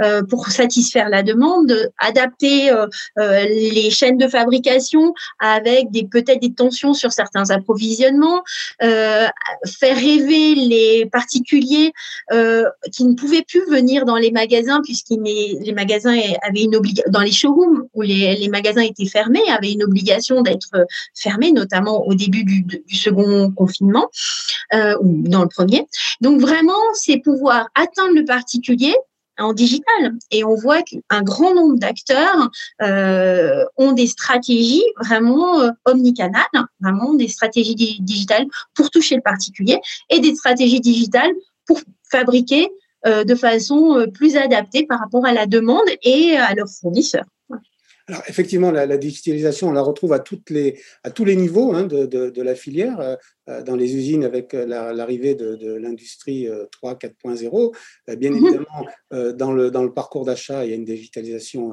euh, 0.00 0.22
pour 0.22 0.48
satisfaire 0.48 1.08
la 1.08 1.22
demande, 1.22 1.90
adapter 1.98 2.70
euh, 2.70 2.86
euh, 3.18 3.44
les 3.44 3.90
chaînes 3.90 4.18
de 4.18 4.28
fabrication 4.28 5.14
avec 5.38 5.90
des 5.90 6.04
peut-être 6.04 6.40
des 6.40 6.52
tensions 6.52 6.94
sur 6.94 7.12
certains 7.12 7.50
approvisionnements. 7.50 8.42
Euh, 8.82 9.26
faire 9.66 9.96
rêver 9.96 10.54
les 10.54 11.06
particuliers 11.06 11.92
euh, 12.32 12.64
qui 12.92 13.04
ne 13.04 13.14
pouvaient 13.14 13.44
plus 13.46 13.64
venir 13.70 14.04
dans 14.04 14.16
les 14.16 14.30
magasins 14.30 14.80
puisqu'ils 14.82 15.20
les 15.22 15.72
magasins 15.72 16.18
avaient 16.42 16.62
une 16.62 16.76
obligation 16.76 17.10
dans 17.10 17.20
les 17.20 17.32
showrooms 17.32 17.88
où 17.94 18.02
les, 18.02 18.48
magasins 18.48 18.82
étaient 18.82 19.06
fermés 19.06 19.42
avaient 19.48 19.72
une 19.72 19.84
obligation 19.84 20.42
d'être 20.42 20.86
fermés 21.14 21.52
notamment 21.52 22.06
au 22.06 22.14
début 22.14 22.44
du, 22.44 22.62
du 22.62 22.96
second 22.96 23.50
confinement 23.52 24.08
euh, 24.74 24.96
ou 25.00 25.28
dans 25.28 25.42
le 25.42 25.48
premier. 25.48 25.86
Donc 26.20 26.40
vraiment 26.40 26.72
c'est 26.94 27.18
pouvoir 27.18 27.68
atteindre 27.74 28.14
le 28.14 28.24
particulier 28.24 28.94
en 29.38 29.52
digital. 29.52 30.12
Et 30.30 30.44
on 30.44 30.54
voit 30.54 30.82
qu'un 30.82 31.22
grand 31.22 31.54
nombre 31.54 31.78
d'acteurs 31.78 32.50
euh, 32.82 33.64
ont 33.76 33.92
des 33.92 34.06
stratégies 34.06 34.84
vraiment 35.02 35.60
euh, 35.60 35.70
omnicanales, 35.86 36.44
vraiment 36.80 37.14
des 37.14 37.28
stratégies 37.28 37.74
digitales 38.00 38.46
pour 38.74 38.90
toucher 38.90 39.16
le 39.16 39.22
particulier 39.22 39.78
et 40.10 40.20
des 40.20 40.34
stratégies 40.34 40.80
digitales 40.80 41.32
pour 41.66 41.80
fabriquer 42.10 42.68
euh, 43.06 43.24
de 43.24 43.34
façon 43.34 43.98
euh, 43.98 44.06
plus 44.06 44.36
adaptée 44.36 44.86
par 44.86 45.00
rapport 45.00 45.26
à 45.26 45.32
la 45.32 45.46
demande 45.46 45.88
et 46.04 46.36
à 46.36 46.54
leurs 46.54 46.68
fournisseurs. 46.68 47.24
Alors 48.06 48.22
effectivement, 48.28 48.70
la, 48.70 48.96
digitalisation, 48.96 49.68
on 49.68 49.72
la 49.72 49.80
retrouve 49.80 50.12
à, 50.12 50.18
toutes 50.18 50.50
les, 50.50 50.80
à 51.02 51.10
tous 51.10 51.24
les 51.24 51.36
niveaux 51.36 51.72
hein, 51.72 51.84
de, 51.84 52.06
de, 52.06 52.42
la 52.42 52.54
filière. 52.54 53.16
Euh, 53.48 53.52
euh, 53.52 53.62
dans 53.62 53.76
les 53.76 53.94
usines 53.94 54.24
avec 54.24 54.54
euh, 54.54 54.66
l'arrivée 54.66 55.34
de, 55.34 55.56
de 55.56 55.72
l'industrie 55.72 56.48
3, 56.70 56.94
4.0. 56.94 57.74
Bien 58.16 58.30
mhm. 58.30 58.36
évidemment, 58.36 58.86
dans 59.34 59.52
le, 59.52 59.70
dans 59.70 59.82
le 59.82 59.92
parcours 59.92 60.24
d'achat, 60.24 60.64
il 60.64 60.70
y 60.70 60.72
a 60.72 60.76
une 60.76 60.84
digitalisation 60.84 61.72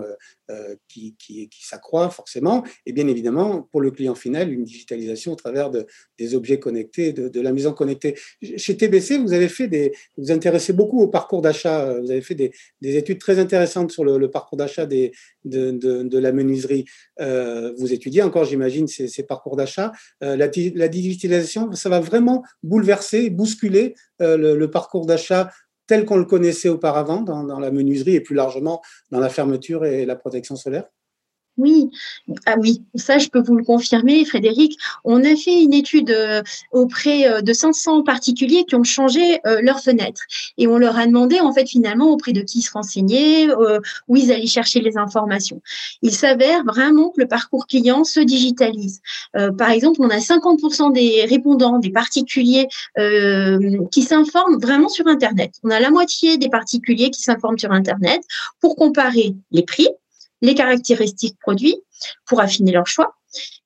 qui, 0.88 1.16
qui, 1.18 1.48
qui 1.50 1.66
s'accroît 1.66 2.10
forcément. 2.10 2.64
Et 2.86 2.92
bien 2.92 3.08
évidemment, 3.08 3.68
pour 3.72 3.82
le 3.82 3.92
client 3.92 4.16
final, 4.16 4.52
une 4.52 4.64
digitalisation 4.64 5.34
au 5.34 5.36
travers 5.36 5.70
de, 5.70 5.86
des 6.18 6.36
objets 6.36 6.60
connectés, 6.60 7.14
de, 7.14 7.28
de, 7.28 7.42
la 7.42 7.52
maison 7.52 7.74
connectée. 7.74 8.16
Chez 8.58 8.76
TBC, 8.76 9.18
vous 9.20 9.34
avez 9.34 9.50
fait 9.50 9.68
des, 9.68 9.92
vous, 10.18 10.26
vous 10.26 10.32
intéressez 10.32 10.74
beaucoup 10.74 11.02
au 11.02 11.08
parcours 11.08 11.42
d'achat. 11.42 12.00
Vous 12.00 12.12
avez 12.12 12.22
fait 12.22 12.36
des, 12.36 12.52
des, 12.82 12.98
études 12.98 13.20
très 13.20 13.40
intéressantes 13.40 13.92
sur 13.92 14.04
le, 14.04 14.18
le 14.18 14.30
parcours 14.30 14.58
d'achat 14.58 14.86
de, 14.86 15.12
de, 15.46 15.72
de, 15.72 16.20
la 16.20 16.32
menuiserie. 16.32 16.86
Euh, 17.20 17.74
vous 17.78 17.94
étudiez 17.94 18.22
encore, 18.22 18.46
j'imagine, 18.46 18.88
ces, 18.88 19.08
ces, 19.08 19.24
parcours 19.24 19.56
d'achat. 19.56 19.92
Euh, 20.24 20.36
la, 20.36 20.50
la 20.76 20.88
digitalisation 20.88 21.59
ça 21.74 21.90
va 21.90 22.00
vraiment 22.00 22.44
bouleverser, 22.64 23.30
bousculer 23.30 23.96
euh, 24.22 24.56
le, 24.56 24.72
parcours 24.72 25.06
d'achat 25.06 25.52
tel 25.88 26.06
qu'on 26.06 26.18
le 26.18 26.26
connaissait 26.26 26.70
auparavant 26.70 27.22
dans, 27.22 27.60
la 27.60 27.72
menuiserie 27.72 28.16
et 28.16 28.22
plus 28.22 28.36
largement 28.36 28.82
dans 29.12 29.20
la 29.20 29.30
fermeture 29.30 29.86
et 29.86 30.06
la 30.06 30.16
protection 30.16 30.56
solaire 30.56 30.86
oui, 31.60 31.90
ah 32.46 32.56
oui, 32.58 32.82
ça 32.96 33.18
je 33.18 33.28
peux 33.28 33.42
vous 33.42 33.56
le 33.56 33.64
confirmer, 33.64 34.24
Frédéric. 34.24 34.78
On 35.04 35.24
a 35.24 35.36
fait 35.36 35.62
une 35.62 35.74
étude 35.74 36.10
euh, 36.10 36.42
auprès 36.72 37.28
euh, 37.28 37.42
de 37.42 37.54
500 37.54 38.04
particuliers 38.04 38.64
qui 38.66 38.76
ont 38.76 38.84
changé 38.84 39.40
euh, 39.46 39.60
leurs 39.62 39.82
fenêtres 39.82 40.22
et 40.58 40.68
on 40.68 40.78
leur 40.78 40.98
a 40.98 41.06
demandé 41.06 41.40
en 41.42 41.54
fait 41.54 41.68
finalement 41.68 42.12
auprès 42.12 42.32
de 42.32 42.42
qui 42.42 42.62
se 42.62 42.72
renseigner, 42.72 43.50
où 44.08 44.16
ils 44.16 44.32
allaient 44.32 44.48
chercher 44.48 44.80
les 44.80 44.98
informations. 44.98 45.62
Il 46.02 46.12
s'avère 46.12 46.64
vraiment 46.64 47.10
que 47.10 47.22
le 47.22 47.28
parcours 47.28 47.68
client 47.68 48.04
se 48.04 48.20
digitalise. 48.20 49.02
par 49.58 49.72
exemple, 49.72 50.00
on 50.02 50.10
a 50.10 50.18
50% 50.18 50.94
des 50.94 51.26
répondants, 51.26 51.80
des 51.80 51.92
particuliers 51.92 52.68
qui 53.92 54.02
s'informent 54.02 54.60
vraiment 54.60 54.90
sur 54.90 55.08
Internet. 55.08 55.54
On 55.64 55.70
a 55.70 55.80
la 55.80 55.90
moitié 55.90 56.38
des 56.38 56.50
particuliers 56.50 57.10
qui 57.10 57.22
s'informent 57.22 57.58
sur 57.58 57.72
Internet 57.72 58.22
pour 58.62 58.76
comparer 58.76 59.36
les 59.52 59.64
prix 59.64 59.90
les 60.42 60.56
caractéristiques 60.56 61.38
produits 61.40 61.78
pour 62.26 62.40
affiner 62.42 62.72
leur 62.72 62.88
choix, 62.88 63.16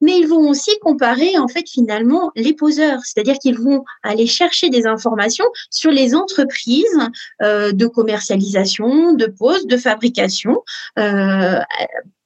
mais 0.01 0.18
ils 0.20 0.27
vont 0.27 0.50
aussi 0.50 0.72
comparer 0.82 1.38
en 1.38 1.48
fait 1.48 1.68
finalement 1.70 2.32
les 2.36 2.53
poseurs, 2.53 3.00
c'est-à-dire 3.03 3.38
qu'ils 3.39 3.58
vont 3.58 3.84
aller 4.01 4.27
chercher 4.27 4.70
des 4.70 4.86
informations 4.86 5.46
sur 5.70 5.92
les 5.92 6.15
entreprises 6.15 7.00
euh, 7.42 7.72
de 7.72 7.88
commercialisation, 7.88 9.13
de 9.13 9.27
pose, 9.27 9.65
de 9.68 9.77
fabrication. 9.77 10.63
Euh, 11.00 11.60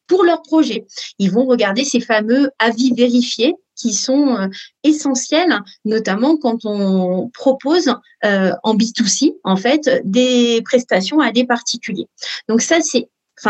pour 0.07 0.23
leur 0.23 0.41
projet. 0.41 0.87
Ils 1.19 1.31
vont 1.31 1.45
regarder 1.45 1.83
ces 1.83 1.99
fameux 1.99 2.49
avis 2.59 2.93
vérifiés 2.95 3.55
qui 3.75 3.93
sont 3.93 4.35
euh, 4.35 4.47
essentiels, 4.83 5.59
notamment 5.85 6.37
quand 6.37 6.65
on 6.65 7.29
propose 7.29 7.93
euh, 8.25 8.51
en 8.63 8.75
B2C, 8.75 9.35
en 9.43 9.55
fait, 9.55 10.01
des 10.03 10.61
prestations 10.63 11.19
à 11.19 11.31
des 11.31 11.45
particuliers. 11.45 12.07
Donc 12.49 12.61
ça, 12.61 12.81
c'est 12.81 13.09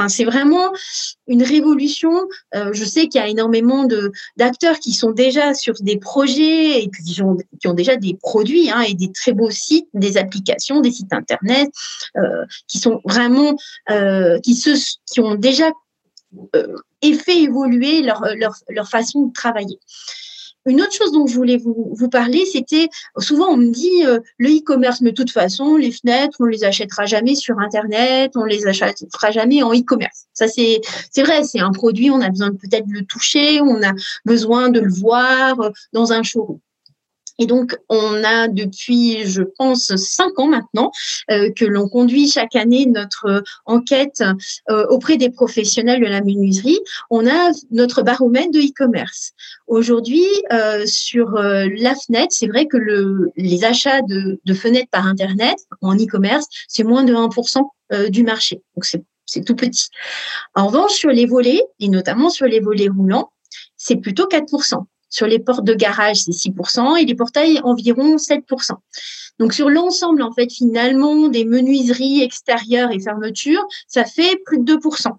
C'est 0.09 0.25
vraiment 0.25 0.71
une 1.27 1.43
révolution. 1.43 2.11
Euh, 2.55 2.71
je 2.73 2.83
sais 2.83 3.07
qu'il 3.07 3.21
y 3.21 3.23
a 3.23 3.27
énormément 3.27 3.87
d'acteurs 4.35 4.79
qui 4.79 4.91
sont 4.91 5.11
déjà 5.11 5.53
sur 5.53 5.75
des 5.79 5.97
projets 5.97 6.83
et 6.83 6.89
qui 6.89 7.21
ont, 7.21 7.37
déjà 7.73 7.95
des 7.95 8.15
produits 8.15 8.69
hein, 8.69 8.81
et 8.81 8.93
des 8.93 9.11
très 9.11 9.33
beaux 9.33 9.49
sites, 9.49 9.87
des 9.93 10.17
applications, 10.17 10.81
des 10.81 10.91
sites 10.91 11.13
internet, 11.13 11.69
euh, 12.17 12.45
qui 12.67 12.79
sont 12.79 13.01
vraiment 13.05 13.55
euh, 13.89 14.39
qui 14.41 15.19
ont 15.19 15.35
déjà 15.35 15.71
fait 17.01 17.41
évoluer 17.41 18.01
leur 18.01 18.89
façon 18.89 19.27
de 19.27 19.33
travailler. 19.33 19.79
Une 20.67 20.81
autre 20.81 20.91
chose 20.91 21.11
dont 21.13 21.25
je 21.27 21.33
voulais 21.33 21.57
vous, 21.57 22.09
parler, 22.09 22.45
c'était 22.45 22.89
souvent 23.17 23.47
on 23.49 23.57
me 23.57 23.69
dit 23.69 24.05
euh, 24.05 24.19
le 24.37 24.49
e-commerce, 24.49 25.01
mais 25.01 25.11
de 25.11 25.15
toute 25.15 25.31
façon, 25.31 25.77
les 25.77 25.91
fenêtres, 25.91 26.37
on 26.39 26.45
les 26.45 26.63
achètera 26.63 27.05
jamais 27.05 27.35
sur 27.35 27.57
Internet, 27.59 28.33
on 28.35 28.43
les 28.43 28.67
achètera 28.67 29.31
jamais 29.31 29.63
en 29.63 29.73
e-commerce. 29.73 30.25
Ça, 30.33 30.47
c'est 30.47 30.81
c'est 31.11 31.23
vrai, 31.23 31.43
c'est 31.43 31.61
un 31.61 31.71
produit, 31.71 32.11
on 32.11 32.21
a 32.21 32.29
besoin 32.29 32.51
peut-être 32.51 32.87
de 32.87 32.93
le 32.93 33.05
toucher, 33.05 33.61
on 33.61 33.81
a 33.81 33.93
besoin 34.25 34.69
de 34.69 34.81
le 34.81 34.91
voir 34.91 35.59
euh, 35.61 35.69
dans 35.93 36.11
un 36.11 36.21
showroom. 36.21 36.59
Et 37.39 37.45
donc, 37.45 37.77
on 37.89 38.23
a 38.23 38.47
depuis, 38.47 39.25
je 39.25 39.43
pense, 39.43 39.95
cinq 39.95 40.39
ans 40.39 40.47
maintenant 40.47 40.91
euh, 41.31 41.51
que 41.55 41.65
l'on 41.65 41.87
conduit 41.87 42.29
chaque 42.29 42.55
année 42.55 42.85
notre 42.85 43.43
enquête 43.65 44.23
euh, 44.69 44.85
auprès 44.89 45.17
des 45.17 45.29
professionnels 45.29 46.01
de 46.01 46.07
la 46.07 46.21
menuiserie. 46.21 46.79
On 47.09 47.27
a 47.27 47.51
notre 47.71 48.01
baromètre 48.01 48.51
de 48.51 48.59
e-commerce. 48.59 49.31
Aujourd'hui, 49.67 50.25
euh, 50.51 50.85
sur 50.85 51.31
la 51.31 51.95
fenêtre, 51.95 52.31
c'est 52.31 52.47
vrai 52.47 52.65
que 52.65 52.77
le, 52.77 53.31
les 53.35 53.63
achats 53.63 54.01
de 54.01 54.53
fenêtres 54.53 54.89
par 54.91 55.05
Internet 55.05 55.57
en 55.81 55.95
e-commerce, 55.95 56.45
c'est 56.67 56.83
moins 56.83 57.03
de 57.03 57.13
1% 57.13 58.09
du 58.09 58.23
marché. 58.23 58.61
Donc, 58.75 58.85
c'est 59.25 59.43
tout 59.43 59.55
petit. 59.55 59.89
En 60.55 60.67
revanche, 60.67 60.93
sur 60.93 61.09
les 61.09 61.25
volets, 61.25 61.61
et 61.79 61.89
notamment 61.89 62.29
sur 62.29 62.47
les 62.47 62.59
volets 62.59 62.89
roulants, 62.89 63.31
c'est 63.75 63.97
plutôt 63.97 64.27
4%. 64.27 64.85
Sur 65.09 65.27
les 65.27 65.39
portes 65.39 65.63
de 65.63 65.73
garage, 65.73 66.17
c'est 66.17 66.31
6% 66.31 66.97
et 66.97 67.05
les 67.05 67.15
portails 67.15 67.59
environ 67.63 68.17
7%. 68.17 68.71
Donc 69.39 69.53
sur 69.53 69.69
l'ensemble, 69.69 70.21
en 70.21 70.31
fait, 70.33 70.51
finalement, 70.51 71.27
des 71.27 71.45
menuiseries 71.45 72.21
extérieures 72.21 72.91
et 72.91 72.99
fermetures, 72.99 73.65
ça 73.87 74.03
fait 74.03 74.37
plus 74.45 74.59
de 74.59 74.75
2%. 74.75 75.11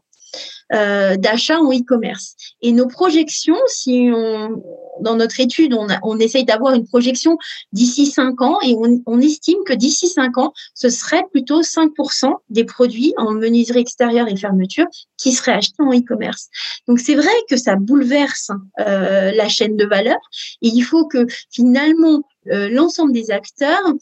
Euh, 0.74 1.16
d'achat 1.16 1.58
en 1.58 1.72
e-commerce. 1.72 2.34
Et 2.60 2.72
nos 2.72 2.88
projections, 2.88 3.56
si 3.68 4.10
on, 4.12 4.62
dans 5.00 5.16
notre 5.16 5.40
étude, 5.40 5.72
on, 5.72 5.86
on 6.02 6.18
essaye 6.18 6.44
d'avoir 6.44 6.74
une 6.74 6.86
projection 6.86 7.38
d'ici 7.72 8.04
5 8.04 8.42
ans 8.42 8.58
et 8.62 8.74
on, 8.74 9.02
on 9.06 9.18
estime 9.18 9.56
que 9.64 9.72
d'ici 9.72 10.08
5 10.08 10.36
ans, 10.36 10.52
ce 10.74 10.90
serait 10.90 11.24
plutôt 11.32 11.62
5% 11.62 12.34
des 12.50 12.64
produits 12.64 13.14
en 13.16 13.32
menuiserie 13.32 13.80
extérieure 13.80 14.28
et 14.28 14.36
fermeture 14.36 14.84
qui 15.16 15.32
seraient 15.32 15.52
achetés 15.52 15.82
en 15.82 15.90
e-commerce. 15.90 16.48
Donc 16.86 17.00
c'est 17.00 17.14
vrai 17.14 17.32
que 17.48 17.56
ça 17.56 17.76
bouleverse 17.76 18.50
euh, 18.80 19.32
la 19.32 19.48
chaîne 19.48 19.76
de 19.78 19.86
valeur 19.86 20.18
et 20.60 20.68
il 20.68 20.82
faut 20.82 21.06
que 21.06 21.26
finalement 21.50 22.20
euh, 22.48 22.68
l'ensemble 22.68 23.12
des 23.12 23.30
acteurs 23.30 23.94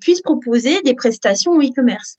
puissent 0.00 0.22
proposer 0.22 0.82
des 0.82 0.94
prestations 0.94 1.52
en 1.52 1.60
e-commerce. 1.60 2.18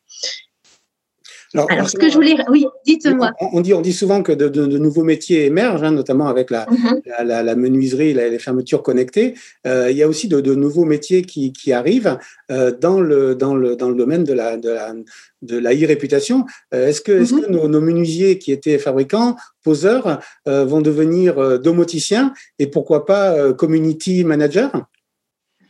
Alors, 1.56 1.90
ce 1.90 1.98
que 1.98 2.10
je 2.10 2.14
voulais, 2.14 2.36
oui, 2.50 2.68
dites-moi. 2.86 3.32
On, 3.40 3.62
dit, 3.62 3.74
on 3.74 3.82
dit 3.82 3.94
souvent 3.94 4.22
que 4.22 4.32
de, 4.32 4.78
nouveaux 4.78 5.04
métiers 5.04 5.46
émergent, 5.46 5.84
hein, 5.84 5.92
notamment 5.92 6.28
avec 6.28 6.52
la, 6.52 6.68
mhm. 6.70 7.02
la, 7.26 7.56
menuiserie, 7.56 8.14
les 8.14 8.38
fermetures 8.38 8.84
connectées. 8.84 9.34
Euh, 9.66 9.90
il 9.90 9.98
y 9.98 10.04
a 10.04 10.08
aussi 10.08 10.28
de, 10.28 10.54
nouveaux 10.54 10.86
métiers 10.86 11.24
qui, 11.24 11.52
qui 11.52 11.74
arrivent 11.74 12.18
euh, 12.52 12.72
dans, 12.72 13.02
le, 13.02 13.34
dans, 13.34 13.56
le, 13.56 13.76
dans 13.76 13.90
le 13.90 13.96
domaine 13.96 14.24
de 14.24 14.34
la, 14.34 14.58
de 14.58 14.70
la, 14.70 14.94
de 15.42 15.58
la 15.58 15.74
e-réputation. 15.74 16.46
Euh, 16.74 16.88
est-ce 16.88 17.02
que, 17.02 17.24
est-ce 17.24 17.34
que 17.34 17.48
mhm. 17.48 17.56
nos, 17.56 17.68
nos, 17.68 17.82
menuisiers 17.82 18.38
qui 18.38 18.52
étaient 18.52 18.78
fabricants, 18.78 19.36
poseurs, 19.64 20.22
vont 20.46 20.82
devenir 20.82 21.60
domoticiens 21.60 22.34
et 22.60 22.68
pourquoi 22.68 23.06
pas 23.06 23.54
community 23.54 24.24
managers 24.24 24.70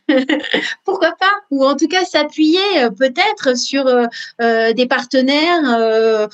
Pourquoi 0.85 1.11
pas? 1.19 1.31
Ou 1.51 1.65
en 1.65 1.75
tout 1.75 1.87
cas 1.87 2.05
s'appuyer 2.05 2.59
euh, 2.77 2.89
peut-être 2.89 3.57
sur 3.57 3.87
euh, 3.87 4.05
euh, 4.41 4.73
des 4.73 4.87
partenaires 4.87 6.29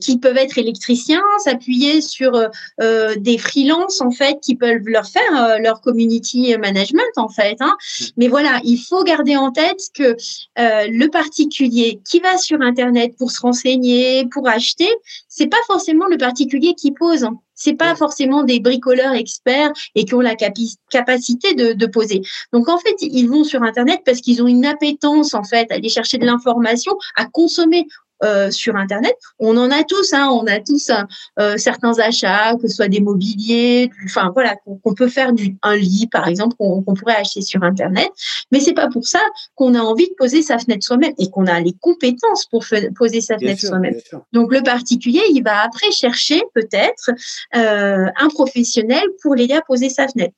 qui 0.00 0.18
peuvent 0.18 0.36
être 0.36 0.58
électriciens, 0.58 1.22
s'appuyer 1.42 2.00
sur 2.00 2.32
des 2.78 3.38
freelances 3.38 4.00
en 4.00 4.10
fait 4.10 4.38
qui 4.40 4.56
peuvent 4.56 4.82
leur 4.84 5.06
faire 5.06 5.58
leur 5.60 5.80
community 5.80 6.56
management 6.58 7.12
en 7.16 7.28
fait. 7.28 7.56
Hein. 7.60 7.76
Mais 8.16 8.28
voilà, 8.28 8.60
il 8.64 8.78
faut 8.78 9.02
garder 9.04 9.36
en 9.36 9.50
tête 9.50 9.80
que 9.94 10.16
le 10.56 11.06
particulier 11.08 12.00
qui 12.08 12.20
va 12.20 12.36
sur 12.38 12.60
internet 12.60 13.14
pour 13.18 13.30
se 13.30 13.40
renseigner, 13.40 14.26
pour 14.26 14.48
acheter, 14.48 14.88
c'est 15.28 15.48
pas 15.48 15.62
forcément 15.66 16.06
le 16.06 16.18
particulier 16.18 16.74
qui 16.74 16.92
pose. 16.92 17.24
Hein 17.24 17.38
c'est 17.60 17.74
pas 17.74 17.94
forcément 17.94 18.42
des 18.42 18.58
bricoleurs 18.58 19.14
experts 19.14 19.70
et 19.94 20.04
qui 20.04 20.14
ont 20.14 20.20
la 20.20 20.34
capacité 20.34 21.54
de, 21.54 21.74
de, 21.74 21.86
poser. 21.86 22.22
Donc 22.52 22.68
en 22.68 22.78
fait, 22.78 22.96
ils 23.02 23.26
vont 23.28 23.44
sur 23.44 23.62
Internet 23.62 24.00
parce 24.04 24.20
qu'ils 24.20 24.42
ont 24.42 24.46
une 24.46 24.64
appétence 24.64 25.34
en 25.34 25.44
fait 25.44 25.70
à 25.70 25.74
aller 25.74 25.90
chercher 25.90 26.16
de 26.16 26.24
l'information, 26.24 26.96
à 27.16 27.26
consommer 27.26 27.86
euh, 28.22 28.50
sur 28.50 28.76
Internet. 28.76 29.16
On 29.38 29.56
en 29.56 29.70
a 29.70 29.82
tous, 29.84 30.12
hein, 30.12 30.28
on 30.30 30.46
a 30.46 30.60
tous 30.60 30.90
euh, 31.38 31.56
certains 31.56 31.98
achats, 31.98 32.54
que 32.56 32.68
ce 32.68 32.74
soit 32.76 32.88
des 32.88 33.00
mobiliers, 33.00 33.90
enfin 34.04 34.30
voilà, 34.34 34.56
qu'on 34.56 34.94
peut 34.94 35.08
faire 35.08 35.32
du, 35.32 35.56
un 35.62 35.76
lit 35.76 36.08
par 36.10 36.28
exemple, 36.28 36.56
qu'on 36.56 36.82
pourrait 36.82 37.16
acheter 37.16 37.40
sur 37.40 37.62
Internet. 37.62 38.10
Mais 38.52 38.60
c'est 38.60 38.74
pas 38.74 38.88
pour 38.88 39.06
ça 39.06 39.20
qu'on 39.54 39.74
a 39.74 39.80
envie 39.80 40.08
de 40.08 40.14
poser 40.18 40.42
sa 40.42 40.58
fenêtre 40.58 40.84
soi-même 40.84 41.14
et 41.18 41.30
qu'on 41.30 41.46
a 41.46 41.60
les 41.60 41.74
compétences 41.80 42.46
pour 42.46 42.64
poser 42.96 43.20
sa 43.20 43.38
fenêtre 43.38 43.60
soi-même. 43.60 43.96
Donc 44.32 44.52
le 44.52 44.62
particulier, 44.62 45.22
il 45.30 45.42
va 45.42 45.62
après 45.62 45.90
chercher 45.90 46.42
peut-être 46.54 47.10
euh, 47.56 48.06
un 48.16 48.28
professionnel 48.28 49.04
pour 49.22 49.34
l'aider 49.34 49.54
à 49.54 49.62
poser 49.62 49.88
sa 49.88 50.08
fenêtre. 50.08 50.34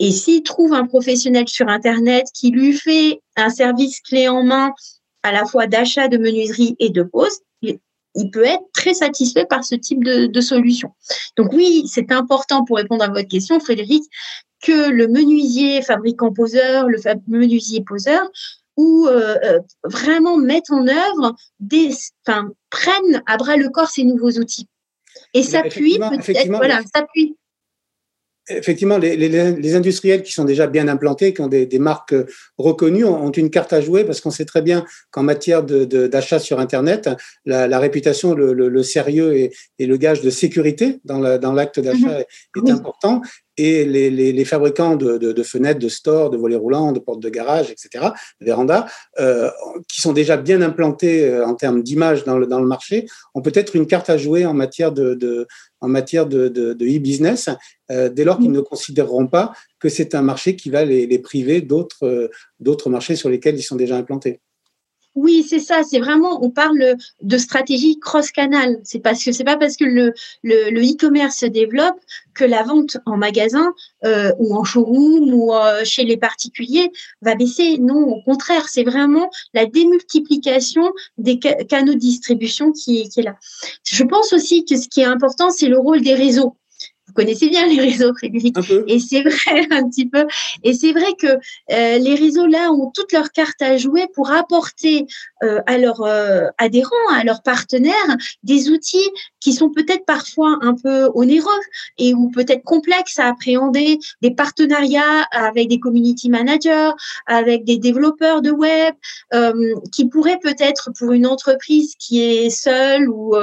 Et 0.00 0.12
s'il 0.12 0.42
trouve 0.42 0.72
un 0.72 0.86
professionnel 0.86 1.46
sur 1.46 1.68
Internet 1.68 2.26
qui 2.34 2.50
lui 2.50 2.72
fait 2.72 3.20
un 3.36 3.50
service 3.50 4.00
clé 4.00 4.28
en 4.28 4.42
main 4.42 4.72
à 5.22 5.32
la 5.32 5.44
fois 5.44 5.66
d'achat 5.66 6.08
de 6.08 6.18
menuiserie 6.18 6.76
et 6.78 6.90
de 6.90 7.02
pose, 7.02 7.40
il, 7.62 8.30
peut 8.32 8.44
être 8.44 8.64
très 8.72 8.92
satisfait 8.92 9.46
par 9.46 9.62
ce 9.62 9.76
type 9.76 10.02
de, 10.02 10.40
solution. 10.40 10.92
Donc 11.36 11.52
oui, 11.52 11.84
c'est 11.86 12.10
important 12.10 12.64
pour 12.64 12.78
répondre 12.78 13.04
à 13.04 13.08
votre 13.08 13.28
question, 13.28 13.60
Frédéric, 13.60 14.02
que 14.62 14.90
le 14.90 15.06
menuisier 15.06 15.80
fabricant 15.80 16.32
poseur, 16.32 16.88
le 16.88 16.98
menuisier 17.28 17.84
poseur, 17.84 18.28
ou 18.76 19.06
euh, 19.06 19.36
euh, 19.44 19.60
vraiment 19.84 20.36
mettre 20.38 20.72
en 20.72 20.86
œuvre 20.88 21.36
des, 21.60 21.90
enfin, 22.26 22.50
prennent 22.70 23.22
à 23.26 23.36
bras 23.36 23.56
le 23.56 23.68
corps 23.68 23.90
ces 23.90 24.04
nouveaux 24.04 24.32
outils 24.38 24.68
et 25.34 25.42
s'appuie 25.42 25.98
peut-être, 25.98 26.48
voilà, 26.48 26.80
s'appuie 26.94 27.36
effectivement, 28.50 28.98
les, 28.98 29.74
industriels 29.74 30.22
qui 30.22 30.32
sont 30.32 30.44
déjà 30.44 30.66
bien 30.66 30.88
implantés, 30.88 31.32
qui 31.32 31.40
ont 31.40 31.48
des, 31.48 31.78
marques 31.78 32.14
reconnues, 32.58 33.04
ont, 33.04 33.30
une 33.30 33.50
carte 33.50 33.72
à 33.72 33.80
jouer 33.80 34.04
parce 34.04 34.20
qu'on 34.20 34.30
sait 34.30 34.44
très 34.44 34.62
bien 34.62 34.84
qu'en 35.10 35.22
matière 35.22 35.62
d'achat 35.62 36.38
sur 36.38 36.60
Internet, 36.60 37.08
la, 37.44 37.78
réputation, 37.78 38.34
le, 38.34 38.82
sérieux 38.82 39.34
et, 39.34 39.86
le 39.86 39.96
gage 39.96 40.20
de 40.20 40.30
sécurité 40.30 41.00
dans 41.04 41.52
l'acte 41.52 41.80
d'achat 41.80 42.18
mhm. 42.56 42.66
est 42.66 42.70
important 42.70 43.22
et 43.60 43.84
les, 43.84 44.44
fabricants 44.44 44.96
de, 44.96 45.42
fenêtres, 45.42 45.80
de 45.80 45.88
stores, 45.88 46.30
de 46.30 46.36
volets 46.36 46.56
roulants, 46.56 46.92
de 46.92 46.98
portes 46.98 47.20
de 47.20 47.28
garage, 47.28 47.70
etc., 47.70 48.06
de 48.40 48.46
vérandas, 48.46 48.86
euh, 49.18 49.50
qui 49.88 50.00
sont 50.00 50.12
déjà 50.12 50.36
bien 50.36 50.62
implantés 50.62 51.24
euh, 51.24 51.46
en 51.46 51.54
termes 51.54 51.82
d'image 51.82 52.24
dans 52.24 52.38
le, 52.38 52.46
dans 52.46 52.60
le 52.60 52.66
marché, 52.66 53.06
ont 53.34 53.42
peut-être 53.42 53.76
une 53.76 53.86
carte 53.86 54.08
à 54.08 54.16
jouer 54.16 54.46
en 54.46 54.54
matière 54.54 54.92
de, 54.92 55.46
en 55.80 55.88
matière 55.88 56.26
de, 56.26 56.48
e-business, 56.80 57.50
euh, 57.90 58.08
dès 58.08 58.24
lors 58.24 58.38
qu'ils 58.38 58.52
ne 58.52 58.60
considéreront 58.60 59.26
pas 59.26 59.52
que 59.78 59.88
c'est 59.88 60.14
un 60.14 60.22
marché 60.22 60.56
qui 60.56 60.70
va 60.70 60.84
les, 60.84 61.06
les 61.06 61.18
priver 61.18 61.60
d'autres 61.60 62.30
d'autres 62.60 62.90
marchés 62.90 63.16
sur 63.16 63.28
lesquels 63.28 63.56
ils 63.56 63.62
sont 63.62 63.76
déjà 63.76 63.96
implantés. 63.96 64.40
Oui, 65.16 65.44
c'est 65.48 65.58
ça. 65.58 65.82
C'est 65.82 65.98
vraiment, 65.98 66.42
on 66.44 66.50
parle 66.50 66.96
de 67.22 67.38
stratégie 67.38 67.98
cross-canal. 67.98 68.78
C'est 68.84 69.00
parce 69.00 69.24
que 69.24 69.32
c'est 69.32 69.44
pas 69.44 69.56
parce 69.56 69.76
que 69.76 69.84
le 69.84 70.12
e-commerce 70.44 71.38
se 71.38 71.46
développe 71.46 71.98
que 72.34 72.44
la 72.44 72.62
vente 72.62 72.96
en 73.06 73.16
magasin 73.16 73.74
euh, 74.04 74.32
ou 74.38 74.54
en 74.54 74.64
showroom 74.64 75.34
ou 75.34 75.52
euh, 75.52 75.84
chez 75.84 76.04
les 76.04 76.16
particuliers 76.16 76.90
va 77.22 77.34
baisser. 77.34 77.78
Non, 77.78 78.00
au 78.00 78.22
contraire, 78.22 78.68
c'est 78.68 78.84
vraiment 78.84 79.30
la 79.52 79.66
démultiplication 79.66 80.90
des 81.18 81.38
canaux 81.38 81.94
de 81.94 81.98
distribution 81.98 82.72
qui 82.72 83.00
est 83.00 83.22
là. 83.22 83.36
Je 83.84 84.04
pense 84.04 84.32
aussi 84.32 84.64
que 84.64 84.76
ce 84.76 84.88
qui 84.88 85.00
est 85.00 85.04
important, 85.04 85.50
c'est 85.50 85.68
le 85.68 85.78
rôle 85.78 86.02
des 86.02 86.14
réseaux 86.14 86.56
vous 87.10 87.14
connaissez 87.14 87.48
bien 87.48 87.66
les 87.66 87.80
réseaux, 87.80 88.14
Frédéric. 88.14 88.56
Et 88.86 89.00
c'est 89.00 89.22
vrai 89.22 89.66
un 89.70 89.88
petit 89.88 90.06
peu. 90.06 90.26
Et 90.62 90.74
c'est 90.74 90.92
vrai 90.92 91.12
que 91.18 91.26
euh, 91.26 91.98
les 91.98 92.14
réseaux 92.14 92.46
là 92.46 92.70
ont 92.70 92.90
toutes 92.94 93.12
leurs 93.12 93.32
cartes 93.32 93.60
à 93.60 93.76
jouer 93.76 94.06
pour 94.14 94.30
apporter 94.30 95.06
euh, 95.42 95.60
à 95.66 95.78
leurs 95.78 96.02
euh, 96.02 96.46
adhérents, 96.58 96.90
à 97.12 97.24
leurs 97.24 97.42
partenaires, 97.42 98.16
des 98.44 98.70
outils 98.70 99.10
qui 99.40 99.52
sont 99.52 99.70
peut-être 99.70 100.04
parfois 100.04 100.58
un 100.62 100.74
peu 100.74 101.10
onéreux 101.14 101.50
et 101.98 102.14
ou 102.14 102.30
peut-être 102.30 102.62
complexes 102.62 103.18
à 103.18 103.26
appréhender, 103.28 103.98
des 104.22 104.30
partenariats 104.30 105.22
avec 105.32 105.68
des 105.68 105.80
community 105.80 106.30
managers, 106.30 106.90
avec 107.26 107.64
des 107.64 107.78
développeurs 107.78 108.42
de 108.42 108.50
web, 108.50 108.94
qui 109.92 110.06
pourraient 110.08 110.38
peut-être 110.42 110.90
pour 110.98 111.12
une 111.12 111.26
entreprise 111.26 111.94
qui 111.98 112.22
est 112.22 112.50
seule 112.50 113.08
ou 113.08 113.34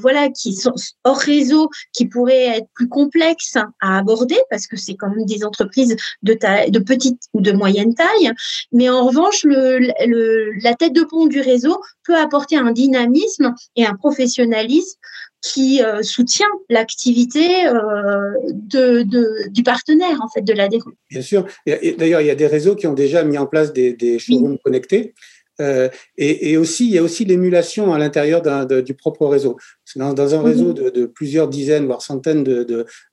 voilà 0.00 0.30
qui 0.30 0.54
sont 0.54 0.74
hors 1.04 1.18
réseau, 1.18 1.70
qui 1.92 2.06
pourrait 2.06 2.58
être 2.58 2.68
plus 2.74 2.88
complexe 2.96 3.56
à 3.80 3.98
aborder 3.98 4.38
parce 4.48 4.66
que 4.66 4.76
c'est 4.78 4.94
quand 4.94 5.10
même 5.10 5.26
des 5.26 5.44
entreprises 5.44 5.96
de, 6.22 6.32
taille, 6.32 6.70
de 6.70 6.78
petite 6.78 7.20
ou 7.34 7.42
de 7.42 7.52
moyenne 7.52 7.94
taille. 7.94 8.32
Mais 8.72 8.88
en 8.88 9.06
revanche, 9.06 9.44
le, 9.44 10.62
la 10.62 10.74
tête 10.74 10.94
de 10.94 11.02
pont 11.02 11.26
du 11.26 11.40
réseau 11.40 11.76
peut 12.06 12.16
apporter 12.16 12.56
un 12.56 12.72
dynamisme 12.72 13.54
et 13.76 13.84
un 13.84 13.94
professionnalisme 13.94 14.98
qui 15.42 15.82
euh, 15.82 16.02
soutient 16.02 16.48
l'activité 16.70 17.66
euh, 17.66 18.32
de, 18.50 19.02
du 19.50 19.62
partenaire 19.62 20.18
en 20.22 20.28
fait 20.28 20.40
de 20.40 20.54
l'adhérent. 20.54 20.90
Bien 21.10 21.22
sûr. 21.22 21.46
D'ailleurs, 21.66 22.22
il 22.22 22.26
y 22.26 22.30
a 22.30 22.34
des 22.34 22.46
réseaux 22.46 22.76
qui 22.76 22.86
ont 22.86 22.94
déjà 22.94 23.22
mis 23.24 23.36
en 23.36 23.46
place 23.46 23.74
des, 23.74 23.92
des 23.92 24.18
showrooms 24.18 24.58
connectés 24.64 25.12
Euh, 25.60 25.88
et, 26.16 26.50
et, 26.50 26.56
aussi, 26.56 26.86
il 26.86 26.92
y 26.92 26.98
a 26.98 27.02
aussi 27.02 27.24
l'émulation 27.24 27.92
à 27.92 27.98
l'intérieur 27.98 28.42
du 28.82 28.94
propre 28.94 29.26
réseau. 29.26 29.56
Dans, 29.94 30.12
dans 30.12 30.34
un 30.34 30.42
réseau 30.42 30.72
de, 30.72 30.90
de, 30.90 31.06
plusieurs 31.06 31.48
dizaines, 31.48 31.86
voire 31.86 32.02
centaines 32.02 32.44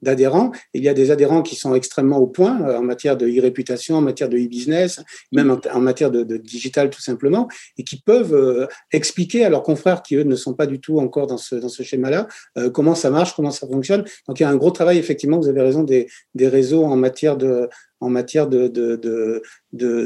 d'adhérents, 0.02 0.50
de, 0.50 0.58
il 0.74 0.84
y 0.84 0.90
a 0.90 0.94
des 0.94 1.12
adhérents 1.12 1.42
qui 1.42 1.56
sont 1.56 1.76
extrêmement 1.76 2.18
au 2.18 2.28
point 2.28 2.62
euh, 2.62 2.78
en 2.78 2.82
matière 2.82 3.16
de 3.16 3.28
e-réputation, 3.28 3.96
en 3.96 4.02
matière 4.02 4.28
de 4.28 4.38
e-business, 4.38 5.02
même 5.32 5.52
en, 5.52 5.60
en 5.72 5.80
matière 5.80 6.12
de, 6.12 6.24
digital 6.38 6.90
tout 6.90 7.02
simplement, 7.02 7.48
et 7.78 7.84
qui 7.84 8.02
peuvent 8.02 8.34
euh, 8.34 8.68
expliquer 8.92 9.46
à 9.46 9.50
leurs 9.50 9.64
confrères 9.64 10.02
qui, 10.02 10.16
eux, 10.16 10.24
ne 10.24 10.36
sont 10.36 10.54
pas 10.54 10.66
du 10.66 10.80
tout 10.80 11.00
encore 11.00 11.28
dans 11.28 11.38
ce, 11.38 11.56
dans 11.56 11.70
ce 11.70 11.84
schéma-là, 11.84 12.28
euh, 12.58 12.70
comment 12.70 12.96
ça 12.96 13.10
marche, 13.10 13.36
comment 13.36 13.52
ça 13.52 13.68
fonctionne. 13.68 14.04
Donc, 14.28 14.40
il 14.40 14.44
y 14.44 14.46
a 14.46 14.50
un 14.50 14.56
gros 14.56 14.72
travail, 14.72 14.98
effectivement, 14.98 15.40
vous 15.40 15.50
avez 15.50 15.62
raison, 15.62 15.84
des, 15.84 16.08
des 16.34 16.48
réseaux 16.48 16.84
en 16.86 16.96
matière 16.96 17.38
de, 17.38 17.70
en 18.00 18.10
matière 18.10 18.48
de, 18.48 18.68
de, 18.68 18.96
de, 18.98 19.42
de, 19.72 20.06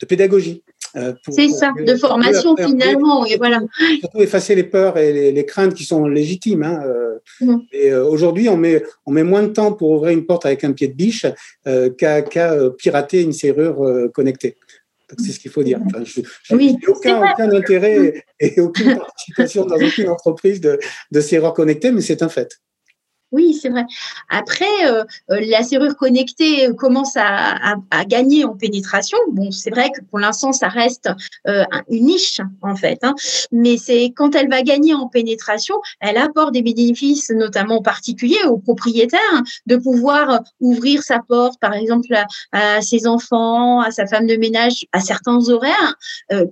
de 0.00 0.06
pédagogie. 0.06 0.64
Euh, 0.96 1.12
c'est 1.28 1.48
ça, 1.48 1.72
de 1.78 1.94
formation 1.94 2.56
finalement. 2.56 3.24
Et 3.26 3.36
voilà. 3.36 3.60
Surtout 4.00 4.20
effacer 4.20 4.54
les 4.54 4.64
peurs 4.64 4.96
et 4.98 5.32
les, 5.32 5.46
craintes 5.46 5.74
qui 5.74 5.84
sont 5.84 6.06
légitimes. 6.06 6.62
Hein, 6.62 6.80
euh. 6.86 7.18
mmh. 7.40 7.56
Et 7.72 7.92
euh, 7.92 8.06
aujourd'hui, 8.06 8.48
on 8.48 8.56
met, 8.56 8.82
on 9.04 9.12
met 9.12 9.22
moins 9.22 9.42
de 9.42 9.48
temps 9.48 9.72
pour 9.72 9.90
ouvrir 9.90 10.12
une 10.12 10.26
porte 10.26 10.46
avec 10.46 10.64
un 10.64 10.72
pied 10.72 10.88
de 10.88 10.94
biche 10.94 11.26
qu'à 11.98 12.22
pirater 12.78 13.22
une 13.22 13.32
serrure 13.32 14.10
connectée. 14.12 14.56
C'est 15.18 15.30
ce 15.30 15.38
qu'il 15.38 15.52
faut 15.52 15.62
dire. 15.62 15.78
Enfin, 15.86 16.02
je 16.04 16.54
n'ai 16.56 16.76
aucun, 16.88 17.20
aucun 17.20 17.50
intérêt 17.52 18.24
et 18.40 18.60
aucune 18.60 18.96
participation 18.96 19.64
dans 19.64 19.76
aucune 19.76 20.08
entreprise 20.08 20.60
de, 20.60 20.80
de 21.12 21.20
serrure 21.20 21.54
connectée, 21.54 21.92
mais 21.92 22.00
c'est 22.00 22.22
un 22.22 22.28
fait. 22.28 22.58
Oui, 23.32 23.58
c'est 23.60 23.70
vrai. 23.70 23.84
Après, 24.28 24.64
euh, 24.84 25.02
euh, 25.32 25.40
la 25.48 25.64
serrure 25.64 25.96
connectée 25.96 26.68
commence 26.78 27.16
à, 27.16 27.74
gagner 28.06 28.44
en 28.44 28.56
pénétration. 28.56 29.18
Bon, 29.32 29.50
c'est 29.50 29.70
vrai 29.70 29.90
que 29.90 30.00
pour 30.04 30.20
l'instant, 30.20 30.52
ça 30.52 30.68
reste 30.68 31.08
euh, 31.48 31.64
une 31.90 32.06
niche 32.06 32.40
en 32.62 32.76
fait. 32.76 33.00
Hein. 33.02 33.14
Mais 33.50 33.78
c'est 33.78 34.12
quand 34.14 34.36
elle 34.36 34.48
va 34.48 34.62
gagner 34.62 34.94
en 34.94 35.08
pénétration, 35.08 35.74
elle 36.00 36.18
apporte 36.18 36.52
des 36.52 36.62
bénéfices, 36.62 37.30
notamment 37.30 37.78
aux 37.78 37.82
particuliers, 37.82 38.44
aux 38.44 38.58
propriétaires, 38.58 39.42
de 39.66 39.76
pouvoir 39.76 40.42
ouvrir 40.60 41.02
sa 41.02 41.18
porte, 41.18 41.58
par 41.58 41.74
exemple, 41.74 42.14
à, 42.52 42.80
ses 42.80 43.08
enfants, 43.08 43.80
à 43.80 43.90
sa 43.90 44.06
femme 44.06 44.26
de 44.26 44.36
ménage, 44.36 44.86
à 44.92 45.00
certains 45.00 45.48
horaires 45.48 45.96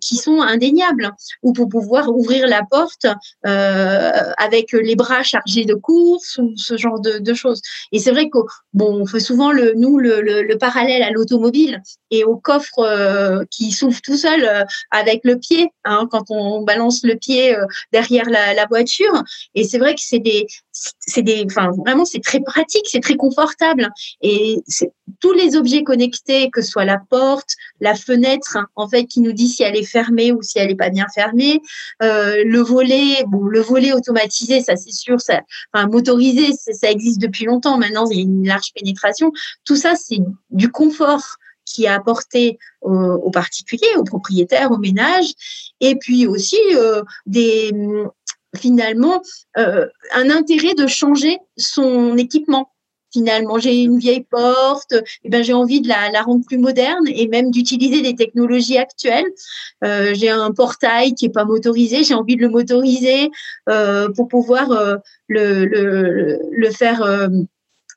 qui 0.01 0.17
sont 0.17 0.41
indéniables, 0.41 1.13
ou 1.43 1.53
pour 1.53 1.69
pouvoir 1.69 2.09
ouvrir 2.09 2.49
la 2.49 2.63
porte 2.69 3.07
avec 3.45 4.73
les 4.73 4.97
bras 4.97 5.23
chargés 5.23 5.65
de 5.65 5.75
courses 5.75 6.41
ce 6.65 6.77
genre 6.77 7.01
de, 7.01 7.35
choses. 7.35 7.61
Et 7.93 7.99
c'est 7.99 8.13
vrai 8.13 8.29
que 8.29 8.39
bon, 8.73 9.03
on 9.03 9.07
fait 9.07 9.21
souvent 9.21 9.51
le, 9.53 9.75
nous 9.75 9.99
le, 9.99 10.57
parallèle 10.59 11.03
à 11.03 11.11
l'automobile 11.11 11.83
et 12.11 12.25
au 12.25 12.37
coffre 12.37 12.79
euh, 12.79 13.45
qui 13.51 13.73
s'ouvre 13.73 14.01
tout 14.01 14.17
seul 14.17 14.45
euh, 14.45 14.65
avec 14.91 15.21
le 15.25 15.39
pied 15.39 15.69
hein, 15.85 16.07
quand 16.11 16.31
on 16.31 16.63
balance 16.63 17.03
le 17.03 17.17
pied 17.17 17.57
euh, 17.57 17.65
derrière 17.93 18.29
la, 18.31 18.67
voiture. 18.67 19.23
Et 19.55 19.65
c'est 19.65 19.79
vrai 19.79 19.95
que 19.95 20.01
c'est 20.01 20.21
des, 20.21 20.47
c'est 20.75 21.23
des, 21.23 21.45
enfin 21.47 21.71
vraiment 21.87 22.05
c'est 22.05 22.23
très 22.23 22.41
pratique, 22.41 22.87
c'est 22.91 23.01
très 23.01 23.17
confortable. 23.17 23.89
Et 24.21 24.63
tous 25.21 25.33
les 25.33 25.57
objets 25.57 25.85
connectés, 25.85 26.51
que 26.51 26.61
ce 26.61 26.71
soit 26.71 26.85
la 26.85 26.99
porte, 26.99 27.51
la 27.81 27.95
fenêtre, 27.95 28.57
hein, 28.57 28.67
en 28.75 28.89
fait, 28.89 29.05
qui 29.05 29.21
nous 29.21 29.33
dit 29.33 29.49
si 29.49 29.63
elle 29.63 29.77
est 29.77 29.85
fermée 29.85 30.33
ou 30.33 30.43
si 30.43 30.59
elle 30.59 30.69
n'est 30.69 30.75
pas 30.75 30.91
bien 30.91 31.07
fermée, 31.15 31.61
le 32.01 32.59
volet, 32.59 33.25
bon, 33.29 33.45
le 33.45 33.61
volet 33.61 33.93
automatisé, 33.93 34.61
ça 34.61 34.77
c'est 34.77 34.93
sûr, 34.93 35.21
ça, 35.21 35.41
enfin 35.73 35.87
motorisé, 35.87 36.53
ça 36.53 36.91
existe 36.91 37.21
depuis 37.21 37.45
longtemps. 37.45 37.79
Maintenant, 37.79 38.07
il 38.11 38.17
y 38.17 38.21
a 38.21 38.23
une 38.23 38.47
large 38.47 38.73
pénétration. 38.75 39.33
Tout 39.65 39.77
ça, 39.77 39.95
c'est 39.97 40.19
du 40.51 40.71
confort 40.71 41.39
qui 41.65 41.85
est 41.85 41.89
apporté 41.89 42.59
aux, 42.83 43.31
particuliers, 43.31 43.97
aux 43.97 44.05
propriétaires, 44.05 44.71
aux 44.71 44.79
ménages, 44.79 45.33
et 45.81 45.97
puis 45.97 46.27
aussi 46.27 46.59
euh, 46.75 47.03
des 47.25 47.73
finalement 48.57 49.23
euh, 49.59 49.87
un 50.15 50.31
intérêt 50.31 50.75
de 50.75 50.87
changer 50.87 51.39
son 51.57 52.17
équipement 52.17 52.71
finalement 53.13 53.59
j'ai 53.59 53.81
une 53.81 53.99
vieille 53.99 54.27
porte, 54.29 54.95
eh 55.23 55.29
ben 55.29 55.45
j'ai 55.45 55.53
envie 55.53 55.81
de 55.81 55.87
la, 55.87 56.11
rendre 56.23 56.45
plus 56.45 56.59
moderne 56.59 57.05
et 57.07 57.29
même 57.29 57.53
d'utiliser 57.53 58.03
des 58.03 58.17
technologies 58.17 58.77
actuelles. 58.77 59.31
Euh, 59.85 60.15
j'ai 60.15 60.31
un 60.31 60.51
portail 60.51 61.15
qui 61.15 61.27
est 61.27 61.33
pas 61.33 61.45
motorisé, 61.45 62.03
j'ai 62.03 62.15
envie 62.15 62.35
de 62.35 62.41
le 62.41 62.49
motoriser 62.49 63.31
euh, 63.69 64.09
pour 64.17 64.27
pouvoir 64.27 64.99
le, 65.29 65.65
le, 65.65 66.71
faire 66.73 67.29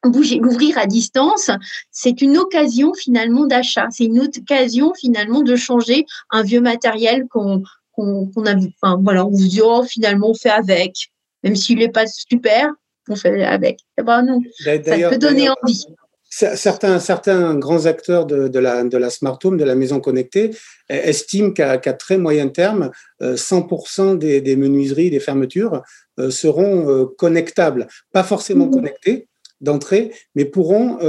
bouger, 0.04 0.40
l'ouvrir 0.40 0.78
à 0.78 0.86
distance. 0.86 1.50
C'est 1.92 2.22
une 2.22 2.38
occasion 2.38 2.94
finalement 2.94 3.46
d'achat. 3.46 3.88
C'est 3.90 4.06
une 4.06 4.20
occasion 4.20 4.94
finalement 4.94 5.42
de 5.42 5.56
changer 5.56 6.06
un 6.30 6.44
vieux 6.44 6.62
matériel 6.62 7.26
qu'on 7.30 7.64
qu'on 7.98 8.46
a 8.46 8.56
vu. 8.56 8.72
Enfin 8.82 9.02
voilà, 9.04 9.26
on 9.26 9.32
vous 9.32 9.48
dit 9.48 9.62
oh 9.64 9.84
finalement 9.84 10.30
on 10.30 10.36
fait 10.36 10.50
avec, 10.50 11.10
même 11.44 11.56
s'il 11.56 11.80
n'est 11.80 11.90
pas 11.90 12.08
super 12.08 12.72
on 13.10 13.16
fait 13.16 13.44
avec. 13.44 13.80
Eh 13.98 14.04
ben 14.04 14.22
non, 14.24 14.42
ça 14.64 14.78
peut 15.10 15.18
donner 15.18 15.50
envie. 15.50 15.86
Certains, 16.30 17.00
certains 17.00 17.56
grands 17.56 17.86
acteurs 17.86 18.26
de, 18.26 18.50
de, 18.50 18.60
la, 18.60 18.84
de 18.84 18.98
la 18.98 19.10
smart 19.10 19.40
home, 19.44 19.58
de 19.58 19.64
la 19.64 19.76
maison 19.76 20.02
connectée, 20.02 20.52
estiment 20.90 21.52
qu'à 21.52 21.78
très 21.78 22.18
moyen 22.18 22.50
terme, 22.50 22.92
100% 23.22 24.02
euh, 24.02 24.16
des, 24.18 24.42
des, 24.42 24.56
menuiseries, 24.58 25.10
des 25.10 25.22
fermetures 25.22 25.82
euh, 26.20 26.30
seront 26.30 26.90
euh, 26.90 27.06
connectables. 27.18 27.88
Pas 28.12 28.24
forcément 28.24 28.68
mmh. 28.68 28.72
connectées 28.72 29.28
d'entrée, 29.62 30.12
mais 30.36 30.46
pourront 30.46 31.00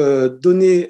donner 0.40 0.88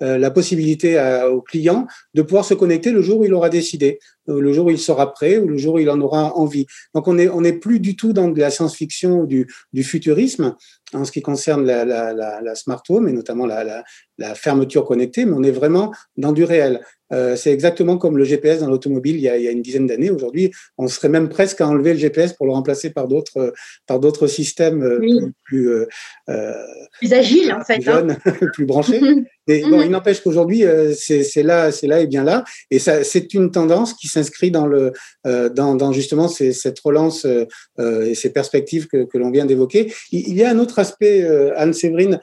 la 0.00 0.30
possibilité 0.30 1.00
aux 1.30 1.42
clients 1.42 1.86
de 2.14 2.22
pouvoir 2.22 2.44
se 2.44 2.54
connecter 2.54 2.92
le 2.92 3.02
jour 3.02 3.20
où 3.20 3.24
il 3.24 3.34
aura 3.34 3.48
décidé, 3.48 3.98
le 4.26 4.52
jour 4.52 4.66
où 4.66 4.70
il 4.70 4.78
sera 4.78 5.12
prêt 5.12 5.38
ou 5.38 5.48
le 5.48 5.56
jour 5.56 5.74
où 5.74 5.78
il 5.78 5.90
en 5.90 6.00
aura 6.00 6.36
envie. 6.36 6.66
Donc 6.94 7.08
on 7.08 7.14
n'est 7.14 7.28
on 7.28 7.42
est 7.44 7.54
plus 7.54 7.80
du 7.80 7.96
tout 7.96 8.12
dans 8.12 8.28
de 8.28 8.38
la 8.38 8.50
science-fiction 8.50 9.20
ou 9.20 9.26
du, 9.26 9.46
du 9.72 9.82
futurisme 9.82 10.54
en 10.94 11.04
ce 11.04 11.12
qui 11.12 11.22
concerne 11.22 11.64
la, 11.66 11.84
la, 11.84 12.12
la, 12.12 12.40
la 12.40 12.54
smart 12.54 12.82
home 12.88 13.08
et 13.08 13.12
notamment 13.12 13.46
la, 13.46 13.84
la, 14.18 14.34
fermeture 14.34 14.84
connectée, 14.84 15.24
mais 15.26 15.32
on 15.32 15.42
est 15.42 15.50
vraiment 15.50 15.92
dans 16.16 16.32
du 16.32 16.44
réel. 16.44 16.80
Euh, 17.12 17.36
c'est 17.36 17.52
exactement 17.52 17.96
comme 17.96 18.18
le 18.18 18.24
GPS 18.24 18.60
dans 18.60 18.68
l'automobile 18.68 19.16
il, 19.16 19.20
il, 19.20 19.42
y 19.42 19.48
a 19.48 19.50
une 19.50 19.62
dizaine 19.62 19.86
d'années. 19.86 20.10
Aujourd'hui, 20.10 20.50
on 20.76 20.88
serait 20.88 21.08
même 21.08 21.28
presque 21.28 21.60
à 21.60 21.68
enlever 21.68 21.92
le 21.92 21.98
GPS 21.98 22.32
pour 22.34 22.46
le 22.46 22.52
remplacer 22.52 22.90
par 22.90 23.08
d'autres 23.08 23.54
par 23.86 23.98
d'autres 23.98 24.26
systèmes 24.26 24.82
euh, 24.82 25.30
plus 25.44 25.70
euh, 25.70 26.54
plus 26.98 27.12
agiles 27.12 27.52
en 27.52 27.64
fait, 27.64 27.78
plus, 27.78 27.90
hein. 27.90 28.06
plus 28.52 28.66
branchés. 28.66 29.00
Mais 29.48 29.62
bon, 29.62 29.82
il 29.82 29.90
n'empêche 29.90 30.20
qu'aujourd'hui, 30.20 30.64
c'est 30.94 31.42
là, 31.42 31.72
c'est 31.72 31.86
là 31.86 32.00
et 32.00 32.06
bien 32.06 32.22
là, 32.22 32.44
et 32.70 32.78
ça, 32.78 33.02
c'est 33.02 33.34
une 33.34 33.50
tendance 33.50 33.94
qui 33.94 34.06
s'inscrit 34.06 34.50
dans 34.50 34.66
le 34.66 34.92
dans, 35.24 35.74
dans 35.74 35.92
justement 35.92 36.28
cette 36.28 36.78
relance 36.80 37.26
et 37.78 38.14
ces 38.14 38.30
perspectives 38.30 38.86
que, 38.86 39.04
que 39.04 39.18
l'on 39.18 39.30
vient 39.30 39.46
d'évoquer. 39.46 39.92
Il, 40.12 40.28
il, 40.28 40.36
y 40.36 40.44
a 40.44 40.50
un 40.50 40.58
autre 40.58 40.78
aspect, 40.78 41.26
Anne 41.56 41.72
Séverine, 41.72 42.20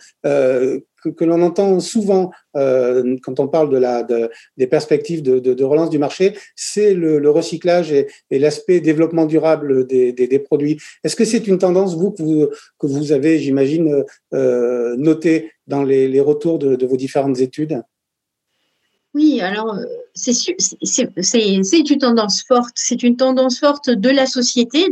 que, 1.12 1.26
l'on 1.26 1.42
entend 1.42 1.80
souvent 1.80 2.32
euh, 2.56 3.16
quand 3.22 3.40
on 3.40 3.48
parle 3.48 3.70
de 3.70 3.78
la, 3.78 4.04
de, 4.04 4.30
des 4.58 4.68
perspectives 4.68 5.22
de, 5.22 5.40
de, 5.40 5.54
de, 5.54 5.64
relance 5.64 5.90
du 5.90 6.00
marché, 6.00 6.34
c'est 6.56 6.94
le, 6.94 7.20
le, 7.20 7.30
recyclage 7.30 7.92
et, 7.92 8.08
et 8.32 8.40
l'aspect 8.40 8.80
développement 8.80 9.26
durable 9.26 9.86
des, 9.86 10.14
des, 10.14 10.28
des 10.28 10.40
produits. 10.40 10.80
Est-ce 11.04 11.16
que 11.16 11.26
c'est 11.26 11.48
une 11.48 11.58
tendance, 11.58 11.96
vous, 11.96 12.12
que 12.12 12.24
vous, 12.24 12.48
que 12.80 12.88
vous 12.88 13.12
avez, 13.12 13.40
j'imagine, 13.40 14.04
euh, 14.34 14.96
noté 14.98 15.52
dans 15.68 15.84
les, 15.84 16.20
retours 16.20 16.60
de, 16.60 16.86
vos 16.86 16.98
différentes 16.98 17.40
études? 17.40 17.82
Oui, 19.14 19.40
alors 19.40 19.76
euh, 19.76 19.86
c'est 20.14 20.32
une 21.90 22.00
tendance 22.00 22.44
forte. 22.44 22.74
C'est 22.76 23.02
une 23.02 23.16
tendance 23.16 23.60
forte 23.60 23.90
de 23.90 24.10
la 24.10 24.26
société, 24.26 24.88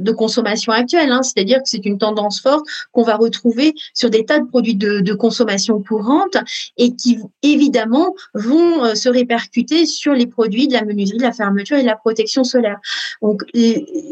de 0.00 0.12
consommation 0.12 0.72
actuelle, 0.72 1.12
hein. 1.12 1.22
c'est-à-dire 1.22 1.58
que 1.58 1.68
c'est 1.68 1.84
une 1.84 1.98
tendance 1.98 2.40
forte 2.40 2.64
qu'on 2.92 3.02
va 3.02 3.16
retrouver 3.16 3.74
sur 3.94 4.10
des 4.10 4.24
tas 4.24 4.40
de 4.40 4.46
produits 4.46 4.74
de, 4.74 5.12
consommation 5.14 5.82
courante 5.82 6.36
et 6.78 6.94
qui 6.94 7.18
évidemment 7.42 8.14
vont 8.34 8.84
euh, 8.84 8.94
se 8.94 9.08
répercuter 9.08 9.84
sur 9.84 10.14
les 10.14 10.26
produits 10.26 10.68
de 10.68 10.72
la 10.72 10.84
menuiserie, 10.84 11.18
de 11.18 11.22
la 11.22 11.32
fermeture 11.32 11.76
et 11.76 11.82
de 11.82 11.86
la 11.86 11.96
protection 11.96 12.44
solaire. 12.44 12.78
Donc 13.20 13.42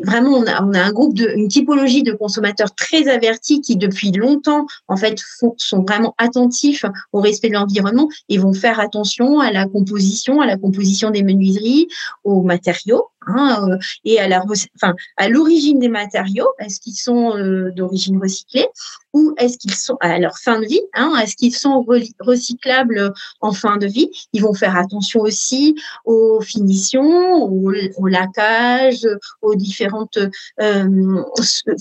vraiment, 0.05 0.33
on 0.33 0.45
a, 0.75 0.81
un 0.81 0.93
groupe 0.93 1.15
de, 1.15 1.33
une 1.37 1.49
typologie 1.49 2.03
de 2.03 2.13
consommateurs 2.13 2.75
très 2.75 3.09
avertis 3.09 3.61
qui 3.61 3.77
depuis 3.77 4.11
longtemps 4.13 4.67
en 4.89 4.97
fait 4.97 5.23
sont 5.57 5.83
vraiment 5.83 6.15
attentifs 6.19 6.85
au 7.13 7.21
respect 7.21 7.49
de 7.49 7.55
l'environnement 7.55 8.09
et 8.29 8.39
vont 8.39 8.53
faire 8.53 8.81
attention 8.81 9.41
à 9.41 9.51
la 9.51 9.67
composition, 9.67 10.41
à 10.41 10.47
la 10.47 10.57
composition 10.57 11.11
des 11.11 11.23
menuiseries, 11.23 11.89
aux 12.25 12.43
matériaux 12.43 13.09
Hein, 13.29 13.69
euh, 13.69 13.79
et 14.05 14.19
à 14.21 15.29
l'origine 15.29 15.78
des 15.79 15.89
matériaux, 15.89 16.49
est-ce 16.59 16.81
qu'ils 16.81 16.97
sont 16.97 17.37
euh, 17.37 17.71
d'origine 17.73 18.21
recyclée? 18.21 18.67
Ou 19.15 19.35
est-ce 19.39 19.57
qu'ils 19.59 19.75
sont 19.75 19.97
à 20.01 20.19
leur 20.19 20.37
fin 20.39 20.61
de 20.61 20.67
vie, 20.67 20.83
hein, 20.95 21.15
est-ce 21.23 21.35
qu'ils 21.35 21.55
sont 21.55 21.85
recyclables 22.21 23.13
en 23.41 23.53
fin 23.53 23.79
de 23.79 23.87
vie? 23.87 24.11
Ils 24.33 24.43
vont 24.43 24.53
faire 24.55 24.77
attention 24.77 25.21
aussi 25.21 25.75
aux 26.05 26.41
finitions, 26.41 27.43
au, 27.43 27.73
au 27.97 28.07
laquage, 28.07 29.09
aux 29.41 29.55
différentes 29.55 30.19
euh, 30.61 31.23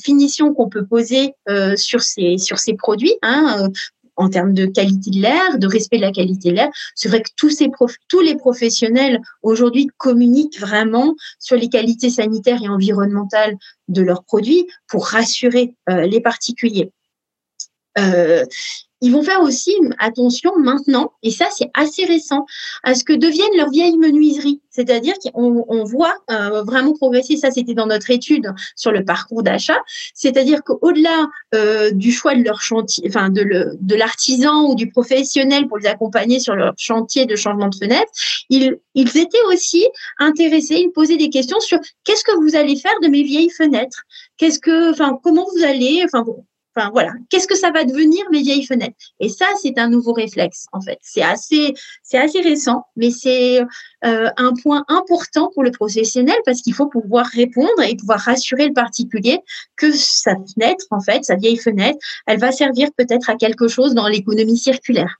finitions 0.01 0.53
qu'on 0.53 0.69
peut 0.69 0.85
poser 0.85 1.33
sur 1.75 2.01
ces 2.01 2.37
sur 2.37 2.59
ces 2.59 2.73
produits. 2.73 3.15
Hein, 3.21 3.69
en 4.17 4.29
termes 4.29 4.53
de 4.53 4.65
qualité 4.65 5.11
de 5.11 5.21
l'air, 5.21 5.57
de 5.57 5.67
respect 5.67 5.97
de 5.97 6.01
la 6.01 6.11
qualité 6.11 6.49
de 6.49 6.55
l'air. 6.55 6.69
C'est 6.95 7.09
vrai 7.09 7.21
que 7.21 7.29
tous, 7.37 7.51
ces 7.51 7.69
tous 8.09 8.21
les 8.21 8.35
professionnels 8.35 9.21
aujourd'hui 9.43 9.87
communiquent 9.97 10.59
vraiment 10.59 11.15
sur 11.39 11.55
les 11.55 11.69
qualités 11.69 12.09
sanitaires 12.09 12.61
et 12.61 12.67
environnementales 12.67 13.55
de 13.87 14.01
leurs 14.01 14.23
produits 14.23 14.67
pour 14.87 15.07
rassurer 15.07 15.75
euh, 15.89 16.07
les 16.07 16.19
particuliers. 16.19 16.91
Euh, 17.97 18.45
ils 19.01 19.11
vont 19.11 19.21
faire 19.21 19.41
aussi 19.41 19.75
attention 19.99 20.57
maintenant, 20.57 21.11
et 21.21 21.29
ça 21.29 21.47
c'est 21.55 21.69
assez 21.75 22.05
récent, 22.05 22.45
à 22.83 22.95
ce 22.95 23.03
que 23.03 23.13
deviennent 23.13 23.55
leurs 23.55 23.69
vieilles 23.69 23.97
menuiseries. 23.97 24.61
C'est-à-dire 24.71 25.13
qu'on 25.19 25.65
on 25.67 25.83
voit 25.83 26.15
euh, 26.31 26.63
vraiment 26.63 26.93
progresser, 26.93 27.37
ça 27.37 27.51
c'était 27.51 27.75
dans 27.75 27.85
notre 27.85 28.09
étude 28.09 28.51
sur 28.75 28.91
le 28.91 29.05
parcours 29.05 29.43
d'achat, 29.43 29.79
c'est-à-dire 30.15 30.63
qu'au-delà 30.63 31.27
euh, 31.53 31.91
du 31.91 32.11
choix 32.11 32.35
de 32.35 32.43
leur 32.43 32.61
chantier, 32.61 33.03
enfin 33.07 33.29
de, 33.29 33.95
l'artisan 33.95 34.69
ou 34.69 34.75
du 34.75 34.89
professionnel 34.89 35.67
pour 35.67 35.77
les 35.77 35.87
accompagner 35.87 36.39
sur 36.39 36.55
leur 36.55 36.73
chantier 36.77 37.25
de 37.25 37.35
changement 37.35 37.69
de 37.69 37.75
fenêtre, 37.75 38.11
ils, 38.49 38.77
ils 38.95 39.17
étaient 39.17 39.43
aussi 39.51 39.87
intéressés, 40.17 40.75
ils 40.75 40.91
posaient 40.91 41.17
des 41.17 41.29
questions 41.29 41.59
sur 41.59 41.79
qu'est-ce 42.03 42.23
que 42.23 42.35
vous 42.35 42.55
allez 42.55 42.75
faire 42.75 42.99
de 43.03 43.07
mes 43.07 43.23
vieilles 43.23 43.51
fenêtres? 43.51 44.03
Qu'est-ce 44.37 44.59
que, 44.59 44.91
enfin, 44.91 45.19
comment 45.23 45.45
vous 45.55 45.63
allez, 45.63 46.03
enfin, 46.05 46.25
Voilà, 46.91 47.11
qu'est-ce 47.29 47.47
que 47.47 47.55
ça 47.55 47.71
va 47.71 47.83
devenir 47.83 48.23
mes 48.31 48.41
vieilles 48.41 48.65
fenêtres? 48.65 48.95
Et 49.19 49.29
ça, 49.29 49.45
c'est 49.61 49.77
un 49.77 49.89
nouveau 49.89 50.13
réflexe 50.13 50.65
en 50.71 50.81
fait. 50.81 50.99
C'est 51.01 51.21
assez, 51.21 51.73
c'est 52.03 52.17
assez 52.17 52.41
récent, 52.41 52.83
mais 52.95 53.11
c'est 53.11 53.61
euh, 54.05 54.29
un 54.37 54.53
point 54.61 54.85
important 54.87 55.49
pour 55.53 55.63
le 55.63 55.71
professionnel 55.71 56.37
parce 56.45 56.61
qu'il 56.61 56.73
faut 56.73 56.87
pouvoir 56.87 57.25
répondre 57.27 57.81
et 57.87 57.95
pouvoir 57.95 58.19
rassurer 58.19 58.67
le 58.67 58.73
particulier 58.73 59.39
que 59.75 59.91
sa 59.91 60.35
fenêtre, 60.35 60.85
en 60.91 61.01
fait, 61.01 61.23
sa 61.23 61.35
vieille 61.35 61.57
fenêtre, 61.57 61.97
elle 62.27 62.39
va 62.39 62.51
servir 62.51 62.89
peut-être 62.97 63.29
à 63.29 63.35
quelque 63.35 63.67
chose 63.67 63.93
dans 63.93 64.07
l'économie 64.07 64.57
circulaire. 64.57 65.17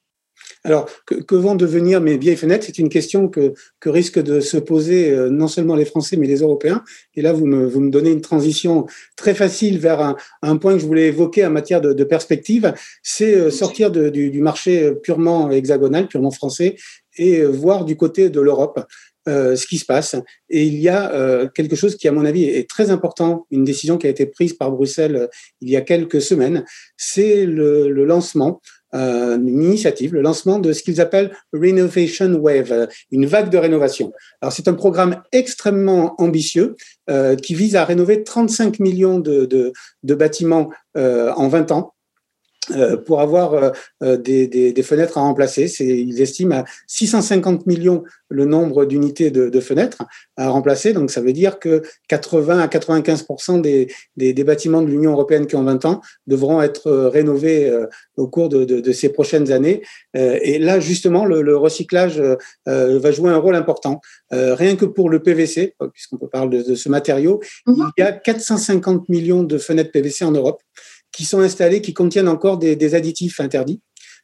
Alors, 0.64 0.90
que, 1.06 1.36
vont 1.36 1.56
devenir 1.56 2.02
mes 2.02 2.18
vieilles 2.18 2.36
fenêtres? 2.36 2.66
C'est 2.66 2.80
une 2.80 2.90
question 2.90 3.28
que, 3.28 3.54
que 3.80 3.90
risquent 3.90 4.22
de 4.22 4.40
se 4.40 4.58
poser 4.58 5.12
euh, 5.12 5.30
non 5.30 5.48
seulement 5.48 5.76
les 5.76 5.86
Français, 5.86 6.18
mais 6.18 6.28
les 6.28 6.42
Européens. 6.42 6.84
Et 7.16 7.22
là, 7.22 7.34
vous 7.34 7.46
me, 7.46 7.66
vous 7.66 7.80
me 7.80 7.90
donnez 7.90 8.12
une 8.12 8.22
transition 8.22 8.86
très 9.16 9.34
facile 9.34 9.80
vers 9.80 10.02
un, 10.02 10.16
un 10.42 10.58
point 10.58 10.74
que 10.74 10.80
je 10.80 10.86
voulais 10.86 11.08
évoquer 11.08 11.46
en 11.46 11.52
matière 11.52 11.82
de, 11.82 11.94
de 11.94 12.04
perspective, 12.04 12.74
c'est 13.04 13.36
euh, 13.36 13.52
sortir 13.52 13.92
de, 13.92 14.10
du, 14.10 14.30
du, 14.30 14.42
marché 14.42 14.94
purement 15.04 15.52
hexagonal, 15.52 16.08
purement 16.08 16.32
français, 16.32 16.76
et 17.18 17.40
euh, 17.40 17.48
voir 17.48 17.86
du 17.86 17.96
côté 17.96 18.30
de 18.30 18.42
l'Europe. 18.42 18.86
Euh, 19.28 19.58
ce 19.58 19.68
qui 19.68 19.78
se 19.78 19.84
passe. 19.84 20.16
Et 20.50 20.64
il 20.64 20.76
y 20.76 20.88
a 20.88 21.12
euh, 21.12 21.50
quelque 21.54 21.76
chose 21.76 21.98
qui, 21.98 22.08
à 22.08 22.14
mon 22.14 22.24
avis, 22.24 22.46
est 22.46 22.70
très 22.70 22.92
important, 22.92 23.46
une 23.52 23.66
décision 23.66 23.98
qui 23.98 24.08
a 24.08 24.10
été 24.10 24.26
prise 24.26 24.54
par 24.54 24.72
Bruxelles 24.72 25.28
il 25.60 25.70
y 25.70 25.76
a 25.76 25.82
quelques 25.82 26.22
semaines, 26.22 26.64
c'est 26.96 27.46
le, 27.46 27.90
le, 27.90 28.06
lancement 28.06 28.62
euh, 28.98 29.38
une 29.38 29.64
initiative, 29.64 30.14
le 30.14 30.22
lancement 30.22 30.60
de 30.60 30.74
ce 30.74 30.82
qu'ils 30.82 31.00
appellent 31.00 31.32
Renovation 31.54 32.34
Wave, 32.36 32.72
euh, 32.72 32.88
une 33.12 33.26
vague 33.26 33.50
de 33.50 33.58
rénovation. 33.58 34.12
Alors 34.42 34.52
c'est 34.52 34.68
un 34.68 34.74
programme 34.74 35.22
extrêmement 35.32 36.20
ambitieux 36.22 36.76
euh, 37.10 37.36
qui 37.36 37.54
vise 37.54 37.76
à 37.76 37.86
rénover 37.86 38.24
35 38.24 38.80
millions 38.80 39.20
de, 39.20 39.72
bâtiments 40.04 40.70
en 40.96 41.48
20 41.48 41.72
ans. 41.72 41.94
Euh, 42.72 42.98
pour 42.98 43.22
avoir 43.22 43.54
euh, 43.54 43.70
euh, 44.04 44.18
des, 44.18 44.48
des, 44.48 44.74
des, 44.74 44.84
fenêtres 44.84 45.18
à 45.18 45.22
remplacer. 45.22 45.72
Ils 45.80 46.22
estiment 46.22 46.58
à 46.58 46.66
650 46.88 47.66
millions 47.66 48.04
le 48.30 48.44
nombre 48.46 48.84
d'unités 48.84 49.32
de, 49.32 49.50
de, 49.50 49.60
fenêtres 49.62 50.04
à 50.36 50.50
remplacer. 50.50 50.92
Donc 50.92 51.10
ça 51.10 51.22
veut 51.22 51.32
dire 51.32 51.60
que 51.60 51.82
80 52.10 52.60
à 52.60 52.68
95 52.68 53.26
des, 53.62 53.88
des, 54.18 54.34
des, 54.34 54.44
bâtiments 54.44 54.82
de 54.82 54.88
l'Union 54.88 55.14
européenne 55.14 55.48
qui 55.48 55.56
ont 55.56 55.64
20 55.64 55.86
ans 55.86 56.02
devront 56.26 56.62
être 56.62 56.92
rénovés 56.92 57.72
au 58.18 58.28
cours 58.28 58.50
de, 58.50 58.66
de, 58.66 58.92
ces 58.92 59.10
prochaines 59.10 59.52
années. 59.52 59.82
Et 60.14 60.60
là, 60.60 60.82
justement, 60.82 61.26
le, 61.26 61.42
le 61.42 61.56
recyclage 61.56 62.22
va 62.66 63.12
jouer 63.12 63.30
un 63.30 63.38
rôle 63.38 63.56
important. 63.56 64.02
Rien 64.32 64.76
que 64.76 64.86
pour 64.86 65.10
le 65.10 65.24
PVC, 65.24 65.76
puisqu'on 65.94 66.18
peut 66.18 66.28
parler 66.28 66.64
de, 66.64 66.76
ce 66.76 66.90
matériau, 66.90 67.40
mhm. 67.66 67.92
il 67.98 68.02
y 68.02 68.04
a 68.04 68.12
450 68.12 69.08
millions 69.08 69.44
de 69.44 69.58
fenêtres 69.58 69.92
PVC 69.92 70.26
en 70.26 70.32
Europe 70.32 70.62
qui 71.18 71.26
sont 71.26 71.40
installés, 71.40 71.82
qui 71.82 71.94
contiennent 71.94 72.30
encore 72.30 72.60
des, 72.60 72.76
des 72.76 72.94
additifs 72.96 73.40
interdits 73.40 73.82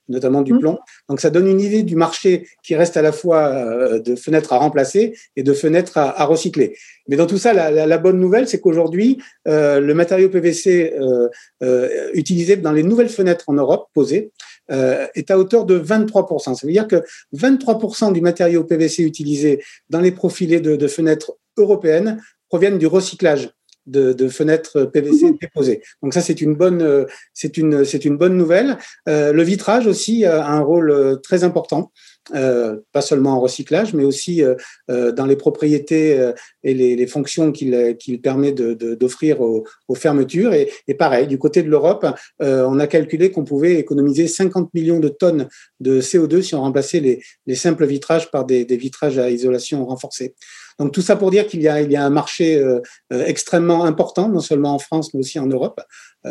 notamment 0.10 0.42
du 0.42 0.54
mmh. 0.54 0.60
plomb. 0.60 0.80
Donc 1.10 1.22
ça 1.22 1.30
donne 1.30 1.48
une 1.48 1.62
idée 1.62 1.84
du 1.84 1.96
marché 1.96 2.48
qui 2.64 2.76
reste 2.76 2.98
à 2.98 3.02
la 3.02 3.12
fois 3.12 3.48
euh, 3.48 4.00
de 4.00 4.16
fenêtres 4.16 4.54
à 4.54 4.58
remplacer 4.58 5.16
et 5.36 5.44
de 5.44 5.54
fenêtres 5.54 5.98
à, 5.98 6.22
à 6.22 6.26
recycler. 6.26 6.76
Mais 7.08 7.16
dans 7.16 7.26
tout 7.26 7.38
ça, 7.38 7.54
la, 7.54 7.72
la, 7.72 7.86
la 7.86 7.98
bonne 7.98 8.20
nouvelle, 8.20 8.48
c'est 8.48 8.60
qu'aujourd'hui, 8.60 9.22
euh, 9.48 9.80
le 9.80 9.94
matériau 9.94 10.30
PVC 10.30 10.94
euh, 11.00 11.30
euh, 11.64 12.10
utilisé 12.14 12.58
dans 12.58 12.72
les 12.72 12.84
nouvelles 12.84 13.10
fenêtres 13.10 13.46
en 13.48 13.54
Europe 13.54 13.88
posées 13.94 14.32
est 14.70 15.30
à 15.30 15.38
hauteur 15.38 15.66
de 15.66 15.78
23%. 15.78 16.56
Ça 16.56 16.66
veut 16.66 16.72
dire 16.72 16.88
que 16.88 17.04
23% 17.36 18.14
du 18.14 18.22
matériau 18.22 18.64
PVC 18.64 19.04
utilisé 19.04 19.62
dans 19.90 20.00
les 20.00 20.12
profilés 20.12 20.62
de, 20.62 20.78
de 20.78 20.88
fenêtres 20.88 21.34
européennes 21.58 22.22
proviennent 22.48 22.78
du 22.78 22.88
recyclage 22.88 23.50
de, 23.86 24.14
de, 24.14 24.28
fenêtres 24.28 24.86
PVC 24.86 25.26
mhm. 25.26 25.38
déposées. 25.42 25.82
Donc 26.02 26.14
ça, 26.14 26.22
c'est 26.22 26.42
une 26.42 26.56
bonne, 26.56 26.82
euh, 26.82 27.06
c'est 27.34 27.58
une, 27.58 27.86
c'est 27.86 28.06
une 28.06 28.18
bonne 28.18 28.38
nouvelle. 28.38 28.78
Euh, 29.08 29.34
le 29.34 29.44
vitrage 29.44 29.88
aussi 29.88 30.26
a 30.26 30.46
un 30.46 30.62
rôle 30.62 30.92
euh, 30.92 31.16
très 31.18 31.44
important. 31.44 31.92
Euh, 32.34 32.78
pas 32.94 33.02
seulement 33.02 33.32
en 33.32 33.42
recyclage, 33.42 33.94
mais 33.94 34.06
aussi 34.06 34.42
euh, 34.42 34.56
euh, 34.90 35.12
dans 35.12 35.26
les 35.26 35.36
propriétés 35.36 36.32
et 36.64 36.74
les, 36.74 36.96
les 36.96 37.08
fonctions 37.08 37.52
qu'il 37.52 37.98
qu'il 38.00 38.22
permet 38.22 38.52
d'offrir 38.52 39.38
de, 39.38 39.42
aux, 39.42 39.64
aux, 39.88 39.96
fermetures. 39.96 40.54
Et, 40.54 40.70
et, 40.88 40.94
pareil, 40.94 41.28
du 41.28 41.38
côté 41.38 41.64
de 41.64 41.70
l'Europe, 41.70 42.06
on 42.40 42.80
a 42.80 42.88
calculé 42.88 43.32
qu'on 43.32 43.44
pouvait 43.44 43.76
économiser 43.76 44.28
50 44.28 44.74
millions 44.74 45.00
de 45.00 45.10
tonnes 45.10 45.48
de 45.80 46.02
CO2 46.02 46.42
si 46.42 46.56
on 46.56 46.62
remplaçait 46.62 47.00
les, 47.00 47.22
les 47.46 47.56
simples 47.56 47.86
vitrages 47.86 48.32
par 48.32 48.46
des, 48.46 48.66
des 48.66 48.78
vitrages 48.78 49.18
à 49.18 49.30
isolation 49.30 49.86
renforcée. 49.86 50.36
Donc 50.80 50.92
tout 50.92 51.02
ça 51.02 51.16
pour 51.16 51.32
dire 51.32 51.48
qu'il 51.48 51.62
y 51.62 51.68
a, 51.68 51.82
il 51.82 51.92
y 51.92 51.96
a 51.96 52.04
un 52.04 52.10
marché 52.10 52.56
euh, 52.58 52.80
extrêmement 53.10 53.86
important, 53.86 54.30
non 54.30 54.40
seulement 54.40 54.74
en 54.74 54.80
France, 54.80 55.14
mais 55.14 55.20
aussi 55.20 55.40
en 55.40 55.48
Europe. 55.48 55.82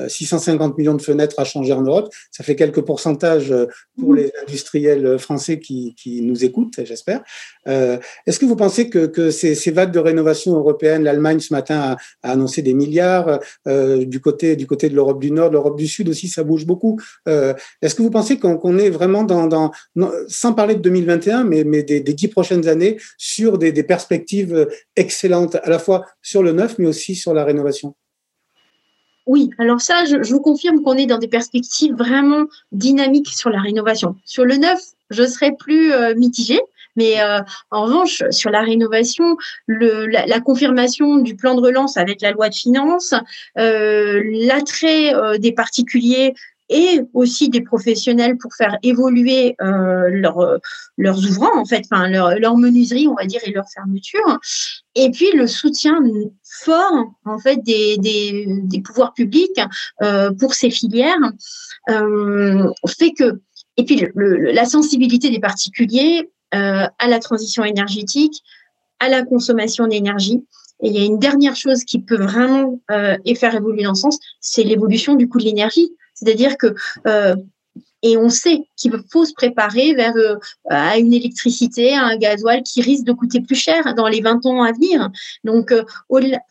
650 0.09 0.79
millions 0.79 0.95
de 0.95 1.03
fenêtres 1.03 1.39
à 1.39 1.45
changer 1.45 1.75
en 1.75 1.83
Europe, 1.83 2.11
ça 2.31 2.43
fait 2.43 2.57
quelques 2.57 2.81
pourcentages 2.81 3.55
pour 3.99 4.13
mmh. 4.13 4.17
les 4.17 4.33
industriels 4.47 5.19
français 5.19 5.59
qui, 5.59 5.95
qui, 5.97 6.23
nous 6.23 6.47
écoutent, 6.47 6.81
j'espère. 6.83 7.23
Euh, 7.69 7.99
Est-ce 8.27 8.39
que 8.39 8.47
vous 8.47 8.57
pensez 8.57 8.89
que, 8.89 9.05
que 9.05 9.31
ces, 9.31 9.55
ces, 9.55 9.71
vagues 9.71 9.93
de 9.93 9.99
rénovation 9.99 10.22
européenne, 10.23 11.05
l'Allemagne 11.05 11.41
ce 11.41 11.53
matin 11.53 11.97
a, 12.23 12.31
annoncé 12.31 12.63
des 12.63 12.75
milliards, 12.75 13.41
euh, 13.67 14.05
du 14.05 14.21
côté 14.21 14.57
du 14.57 14.67
côté 14.67 14.89
de 14.89 14.95
l'Europe 14.95 15.21
du 15.21 15.31
Nord, 15.31 15.51
l'Europe 15.51 15.79
du 15.79 15.87
Sud 15.87 16.09
aussi, 16.09 16.29
ça 16.29 16.45
bouge 16.45 16.67
beaucoup. 16.67 17.01
Euh, 17.29 17.55
Est-ce 17.81 17.95
que 17.95 18.03
vous 18.03 18.11
pensez 18.11 18.39
qu'on 18.39 18.59
qu 18.59 18.81
est 18.81 18.91
vraiment 18.91 19.25
dans, 19.25 19.47
dans, 19.47 19.71
sans 20.29 20.53
parler 20.53 20.75
de 20.75 20.81
2021, 20.81 21.45
mais, 21.45 21.65
des, 21.83 22.01
dix 22.01 22.29
prochaines 22.29 22.69
années, 22.69 22.99
sur 23.19 23.59
des, 23.59 23.83
perspectives 23.83 24.69
excellentes, 24.97 25.57
à 25.57 25.69
la 25.69 25.79
fois 25.79 26.05
sur 26.23 26.43
le 26.43 26.53
neuf, 26.53 26.79
mais 26.79 26.87
aussi 26.87 27.15
sur 27.15 27.35
la 27.35 27.45
rénovation? 27.45 27.95
Oui, 29.27 29.51
alors 29.59 29.81
ça, 29.81 30.05
je, 30.05 30.23
je 30.23 30.33
vous 30.33 30.41
confirme 30.41 30.83
qu'on 30.83 30.95
est 30.95 31.07
dans 31.07 31.19
des 31.19 31.29
perspectives 31.29 31.95
vraiment 31.95 32.47
dynamiques 32.73 33.29
sur 33.29 33.51
la 33.51 33.61
rénovation. 33.61 34.17
Sur 34.25 34.45
le 34.45 34.57
neuf, 34.57 34.81
je 35.13 35.25
serais 35.25 35.53
plus 35.57 35.93
euh, 35.93 36.15
mitigée. 36.17 36.61
Mais 36.97 37.21
euh, 37.21 37.41
en 37.71 37.85
revanche, 37.85 38.23
sur 38.31 38.51
la 38.51 38.63
rénovation, 38.63 39.37
le, 39.67 40.07
la, 40.07 40.27
la, 40.27 40.41
confirmation 40.41 41.17
du 41.17 41.37
plan 41.37 41.55
de 41.55 41.61
relance 41.61 41.97
avec 41.97 42.21
la 42.21 42.33
loi 42.33 42.49
de 42.49 42.55
finances, 42.55 43.15
euh, 43.59 44.23
l'attrait 44.47 45.15
euh, 45.15 45.39
des 45.39 45.53
particuliers 45.53 46.35
et 46.69 47.01
aussi 47.13 47.51
des 47.51 47.61
professionnels 47.61 48.39
pour 48.39 48.55
faire 48.55 48.79
évoluer 48.83 49.57
euh, 49.61 50.09
leur, 50.09 50.59
leurs 50.97 51.19
ouvrants, 51.19 51.59
en 51.59 51.67
fait, 51.67 51.83
enfin 51.91 52.09
leur, 52.09 52.39
leur 52.39 52.57
menuiserie, 52.57 53.09
on 53.09 53.15
va 53.15 53.27
dire, 53.27 53.41
et 53.45 53.51
leur 53.51 53.67
fermeture. 53.69 54.39
Et 54.95 55.11
puis 55.11 55.33
le 55.33 55.47
soutien 55.47 56.01
fort, 56.45 57.13
en 57.25 57.39
fait, 57.39 57.63
des, 57.63 57.99
des, 57.99 58.47
des 58.49 58.81
pouvoirs 58.81 59.13
publics 59.13 59.61
euh, 60.03 60.31
pour 60.33 60.55
ces 60.55 60.71
filières 60.71 61.19
euh, 61.91 62.69
fait 62.87 63.13
que 63.13 63.41
et 63.77 63.85
puis 63.85 64.05
le, 64.15 64.53
la 64.53 64.65
sensibilité 64.67 65.31
des 65.31 65.41
particuliers 65.41 66.31
euh, 66.55 66.87
à 66.99 67.09
la 67.09 67.19
transition 67.19 67.65
énergétique, 67.65 68.43
à 69.01 69.09
la 69.09 69.23
consommation 69.23 69.87
d'énergie. 69.87 70.45
Et 70.83 70.89
il 70.89 70.97
y 70.97 71.03
a 71.03 71.05
une 71.05 71.19
dernière 71.19 71.57
chose 71.57 71.85
qui 71.85 72.01
peut 72.01 72.21
vraiment 72.21 72.81
euh, 72.91 73.17
et 73.25 73.35
faire 73.35 73.55
évoluer 73.55 73.85
dans 73.85 73.95
ce 73.95 74.03
sens, 74.03 74.19
c'est 74.41 74.65
l'évolution 74.65 75.15
du 75.15 75.29
coût 75.29 75.39
de 75.39 75.45
l'énergie. 75.45 75.93
C'est-à-dire 76.15 76.57
que 76.57 76.75
euh, 77.07 77.35
et 78.03 78.17
on 78.17 78.29
sait 78.29 78.69
qu'il 78.77 78.93
faut 79.11 79.25
se 79.25 79.33
préparer 79.33 79.95
vers 79.95 80.15
euh, 80.17 80.37
à 80.69 80.99
une 80.99 81.13
électricité, 81.13 81.95
à 81.95 82.05
un 82.05 82.17
gasoil 82.17 82.63
qui 82.63 82.83
risque 82.83 83.05
de 83.05 83.13
coûter 83.13 83.41
plus 83.41 83.55
cher 83.55 83.95
dans 83.95 84.09
les 84.09 84.21
20 84.21 84.45
ans 84.47 84.63
à 84.63 84.73
venir. 84.73 85.11
Donc, 85.45 85.73
euh, 85.73 85.85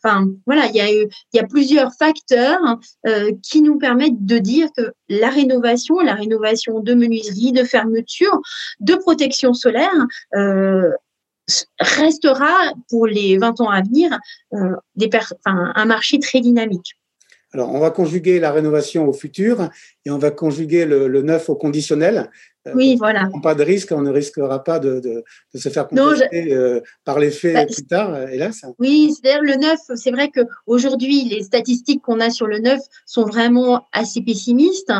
enfin, 0.02 0.26
voilà, 0.46 0.66
il 0.66 0.76
y 0.76 0.80
a, 0.80 0.88
y 0.90 1.38
a 1.38 1.46
plusieurs 1.46 1.92
facteurs 1.94 2.78
euh, 3.06 3.32
qui 3.42 3.62
nous 3.62 3.78
permettent 3.78 4.24
de 4.24 4.38
dire 4.38 4.68
que 4.76 4.92
la 5.08 5.28
rénovation, 5.28 5.98
la 6.00 6.14
rénovation 6.14 6.80
de 6.80 6.94
menuiserie, 6.94 7.52
de 7.52 7.64
fermeture, 7.64 8.40
de 8.80 8.94
protection 8.94 9.54
solaire, 9.54 9.90
euh, 10.34 10.90
restera 11.80 12.72
pour 12.88 13.06
les 13.06 13.36
20 13.36 13.60
ans 13.60 13.68
à 13.68 13.82
venir 13.82 14.18
euh, 14.54 14.76
des 14.94 15.10
un 15.44 15.84
marché 15.84 16.18
très 16.18 16.40
dynamique. 16.40 16.96
Alors, 17.54 17.74
on 17.74 17.78
va 17.78 17.90
conjuguer 17.90 18.40
la 18.40 18.50
rénovation 18.50 19.06
au 19.06 19.12
futur 19.12 19.68
et 20.04 20.10
on 20.10 20.18
va 20.18 20.30
conjuguer 20.30 20.86
le, 20.86 21.08
le 21.08 21.22
neuf 21.22 21.48
au 21.48 21.54
conditionnel. 21.54 22.30
Euh, 22.68 22.72
oui, 22.74 22.96
voilà. 22.96 23.28
Pas 23.42 23.54
de 23.54 23.64
risque, 23.64 23.92
on 23.92 24.02
ne 24.02 24.10
risquera 24.10 24.62
pas 24.62 24.78
de, 24.78 25.00
de, 25.00 25.24
de 25.52 25.58
se 25.58 25.68
faire 25.68 25.88
contester 25.88 26.54
euh, 26.54 26.80
par 27.04 27.18
les 27.18 27.30
faits 27.30 27.54
bah, 27.54 27.66
plus 27.66 27.84
tard, 27.84 28.14
euh, 28.14 28.28
hélas. 28.28 28.64
Oui, 28.78 29.12
c'est-à-dire 29.12 29.42
le 29.42 29.56
neuf, 29.56 29.80
c'est 29.96 30.12
vrai 30.12 30.30
qu'aujourd'hui, 30.30 31.24
les 31.24 31.42
statistiques 31.42 32.02
qu'on 32.02 32.20
a 32.20 32.30
sur 32.30 32.46
le 32.46 32.60
neuf 32.60 32.80
sont 33.04 33.24
vraiment 33.24 33.86
assez 33.92 34.20
pessimistes, 34.22 34.92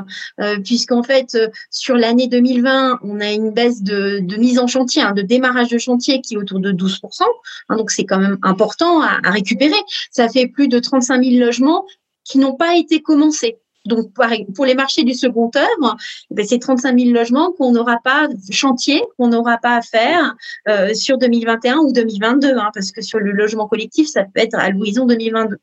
puisqu'en 0.65 1.03
fait, 1.03 1.37
sur 1.71 1.97
l'année 1.97 2.27
2020, 2.27 3.01
on 3.03 3.21
a 3.21 3.31
une 3.33 3.51
baisse 3.51 3.83
de, 3.83 4.19
de 4.21 4.37
mise 4.37 4.59
en 4.59 4.67
chantier, 4.67 5.03
hein, 5.03 5.13
de 5.13 5.23
démarrage 5.23 5.69
de 5.69 5.79
chantier 5.79 6.21
qui 6.21 6.35
est 6.35 6.39
autour 6.39 6.59
de 6.59 6.73
12%. 6.73 7.23
Hein, 7.69 7.77
donc, 7.77 7.91
c'est 7.91 8.05
quand 8.05 8.19
même 8.19 8.39
important 8.43 9.01
à, 9.01 9.21
à 9.23 9.31
récupérer. 9.31 9.73
Ça 10.11 10.29
fait 10.29 10.49
plus 10.49 10.69
de 10.69 10.79
35 10.79 11.23
000 11.23 11.45
logements 11.45 11.85
qui 12.25 12.39
n'ont 12.39 12.55
pas 12.55 12.77
été 12.77 13.01
commencés. 13.03 13.59
Donc, 13.85 14.13
pour 14.55 14.65
les 14.65 14.75
marchés 14.75 15.03
du 15.03 15.15
second 15.15 15.51
œuvre, 15.57 15.97
eh 16.37 16.45
c'est 16.45 16.59
35 16.59 16.99
000 16.99 17.13
logements 17.13 17.53
qu'on 17.53 17.73
n'aura 17.73 17.99
pas, 18.03 18.29
chantier 18.51 19.03
qu'on 19.19 19.29
n'aura 19.29 19.59
pas 19.59 19.77
à 19.77 19.83
faire 19.83 20.37
euh, 20.69 20.95
sur 20.95 21.19
2021 21.19 21.79
ou 21.79 21.93
2022, 21.93 22.57
hein, 22.57 22.71
parce 22.73 22.93
que 22.93 23.03
sur 23.03 23.19
le 23.19 23.33
logement 23.33 23.67
collectif, 23.67 24.09
ça 24.09 24.23
peut 24.23 24.41
être 24.41 24.55
à 24.55 24.71
l'horizon 24.71 25.07
2022. 25.07 25.57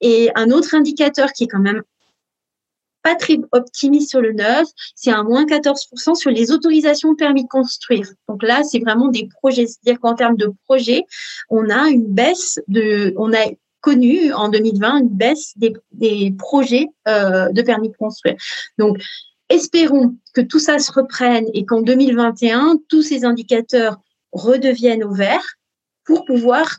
Et 0.00 0.30
un 0.36 0.50
autre 0.50 0.74
indicateur 0.74 1.32
qui 1.32 1.44
est 1.44 1.48
quand 1.48 1.58
même 1.58 1.82
pas 3.02 3.14
très 3.14 3.38
optimiste 3.52 4.10
sur 4.10 4.20
le 4.20 4.32
neuf, 4.32 4.68
c'est 4.94 5.10
un 5.10 5.24
moins 5.24 5.44
14% 5.44 6.14
sur 6.14 6.30
les 6.30 6.52
autorisations 6.52 7.14
permis 7.14 7.44
de 7.44 7.48
construire. 7.48 8.08
Donc 8.28 8.42
là, 8.42 8.62
c'est 8.64 8.80
vraiment 8.80 9.08
des 9.08 9.28
projets, 9.40 9.66
c'est-à-dire 9.66 10.00
qu'en 10.00 10.14
termes 10.14 10.36
de 10.36 10.52
projets, 10.66 11.02
on 11.48 11.70
a 11.70 11.88
une 11.88 12.06
baisse 12.06 12.60
de, 12.68 13.14
on 13.16 13.32
a 13.32 13.46
en 14.34 14.48
2020 14.48 14.98
une 14.98 15.08
baisse 15.08 15.54
des, 15.92 16.34
projets 16.38 16.86
euh, 17.06 17.50
de 17.50 17.62
permis 17.62 17.88
de 17.90 17.96
construire. 17.96 18.36
Donc, 18.78 18.98
espérons 19.48 20.16
que 20.34 20.40
tout 20.40 20.58
ça 20.58 20.78
se 20.78 20.92
reprenne 20.92 21.46
et 21.54 21.64
qu'en 21.64 21.80
2021, 21.80 22.78
tous 22.88 23.02
ces 23.02 23.24
indicateurs 23.24 23.98
redeviennent 24.32 25.04
au 25.04 25.12
vert 25.12 25.44
pour 26.04 26.24
pouvoir 26.24 26.78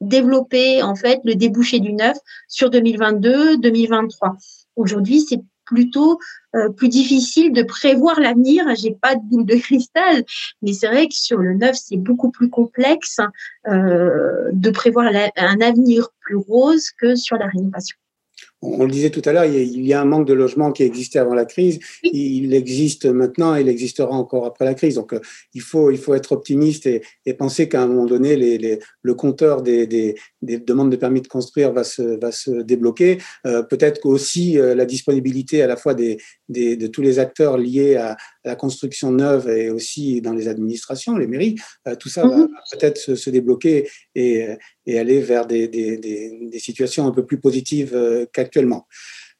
développer 0.00 0.82
en 0.82 0.94
fait 0.94 1.20
le 1.24 1.34
débouché 1.34 1.80
du 1.80 1.92
neuf 1.92 2.16
sur 2.48 2.70
2022-2023. 2.70 4.36
Aujourd'hui, 4.76 5.20
c'est 5.20 5.40
plutôt 5.64 6.18
euh, 6.54 6.68
plus 6.68 6.88
difficile 6.88 7.52
de 7.52 7.62
prévoir 7.62 8.20
l'avenir. 8.20 8.64
J'ai 8.74 8.94
pas 8.94 9.14
de 9.14 9.22
boule 9.22 9.46
de 9.46 9.56
cristal, 9.56 10.24
mais 10.60 10.72
c'est 10.72 10.88
vrai 10.88 11.08
que 11.08 11.14
sur 11.14 11.38
le 11.38 11.54
neuf, 11.54 11.76
c'est 11.76 11.96
beaucoup 11.96 12.30
plus 12.30 12.50
complexe 12.50 13.20
euh, 13.68 14.50
de 14.52 14.70
prévoir 14.70 15.06
un 15.36 15.60
avenir 15.60 16.08
plus 16.20 16.36
rose 16.36 16.90
que 16.90 17.14
sur 17.14 17.36
la 17.36 17.46
rénovation 17.46 17.96
on 18.62 18.84
le 18.84 18.90
disait 18.90 19.10
tout 19.10 19.22
à 19.24 19.32
l'heure, 19.32 19.44
il 19.44 19.86
y 19.86 19.92
a 19.92 20.00
un 20.00 20.04
manque 20.04 20.26
de 20.26 20.32
logement 20.32 20.70
qui 20.70 20.84
existait 20.84 21.18
avant 21.18 21.34
la 21.34 21.44
crise. 21.44 21.80
Il 22.04 22.54
existe 22.54 23.06
maintenant 23.06 23.56
et 23.56 23.62
il 23.62 23.68
existera 23.68 24.12
encore 24.12 24.46
après 24.46 24.64
la 24.64 24.74
crise. 24.74 24.94
Donc, 24.94 25.12
euh, 25.12 25.20
il 25.52 25.60
faut, 25.60 25.90
il 25.90 25.98
faut 25.98 26.14
être 26.14 26.30
optimiste 26.30 26.86
et, 26.86 27.02
penser 27.34 27.68
qu'à 27.68 27.82
un 27.82 27.88
moment 27.88 28.06
donné, 28.06 28.36
les, 28.36 28.78
le 29.02 29.14
compteur 29.14 29.62
des, 29.62 29.86
des, 29.86 30.14
demandes 30.42 30.90
de 30.90 30.96
permis 30.96 31.22
de 31.22 31.28
construire 31.28 31.72
va 31.72 31.82
se, 31.82 32.20
va 32.20 32.30
se 32.30 32.50
débloquer. 32.62 33.18
Euh, 33.46 33.62
peut-être 33.62 34.00
qu'aussi 34.00 34.58
euh, 34.58 34.74
la 34.76 34.84
disponibilité 34.84 35.62
à 35.62 35.66
la 35.66 35.76
fois 35.76 35.94
des, 35.94 36.18
de 36.48 36.86
tous 36.86 37.02
les 37.02 37.18
acteurs 37.18 37.58
liés 37.58 37.96
à, 37.96 38.16
la 38.44 38.56
construction 38.56 39.12
neuve 39.12 39.48
et 39.48 39.70
aussi 39.70 40.20
dans 40.20 40.32
les 40.32 40.48
administrations, 40.48 41.16
les 41.16 41.28
mairies, 41.28 41.54
tout 42.00 42.08
ça 42.08 42.26
va 42.26 42.38
mhm. 42.38 42.48
peut-être 42.72 43.14
se, 43.14 43.30
débloquer 43.30 43.88
et, 44.16 44.48
et 44.86 44.98
aller 44.98 45.20
vers 45.20 45.46
des, 45.46 45.68
des, 45.68 46.58
situations 46.58 47.06
un 47.06 47.12
peu 47.12 47.24
plus 47.24 47.38
positives 47.38 47.96
qu'actuellement. 48.32 48.86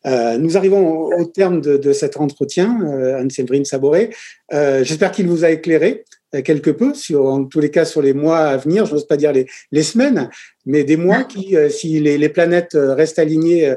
Euh, 0.07 0.37
nous 0.39 0.57
arrivons 0.57 1.13
au, 1.13 1.25
terme 1.25 1.61
de, 1.61 1.77
de, 1.77 1.93
cet 1.93 2.17
entretien, 2.17 2.81
euh, 2.83 3.21
Anne-Séverine 3.21 3.65
Saboré. 3.65 4.11
Euh, 4.53 4.83
J'espère 4.83 5.13
qu'il 5.13 5.29
vous 5.29 5.45
a 5.45 5.51
éclairé 5.51 6.05
euh, 6.35 6.43
quelque 6.43 6.71
peu, 6.71 6.93
sur, 6.95 7.27
en 7.27 7.45
tous 7.45 7.61
les 7.61 7.71
cas 7.71 7.85
sur 7.85 8.03
les 8.03 8.13
mois 8.13 8.39
à 8.39 8.57
venir, 8.57 8.85
je 8.87 8.95
n'ose 8.95 9.07
pas 9.07 9.17
dire 9.17 9.33
les, 9.33 9.47
les, 9.71 9.83
semaines, 9.83 10.29
mais 10.67 10.83
des 10.83 10.97
mois 10.97 11.23
qui, 11.23 11.57
euh, 11.57 11.69
si 11.69 12.01
les, 12.01 12.19
les, 12.19 12.29
planètes 12.29 12.77
restent 12.77 13.19
alignées 13.19 13.75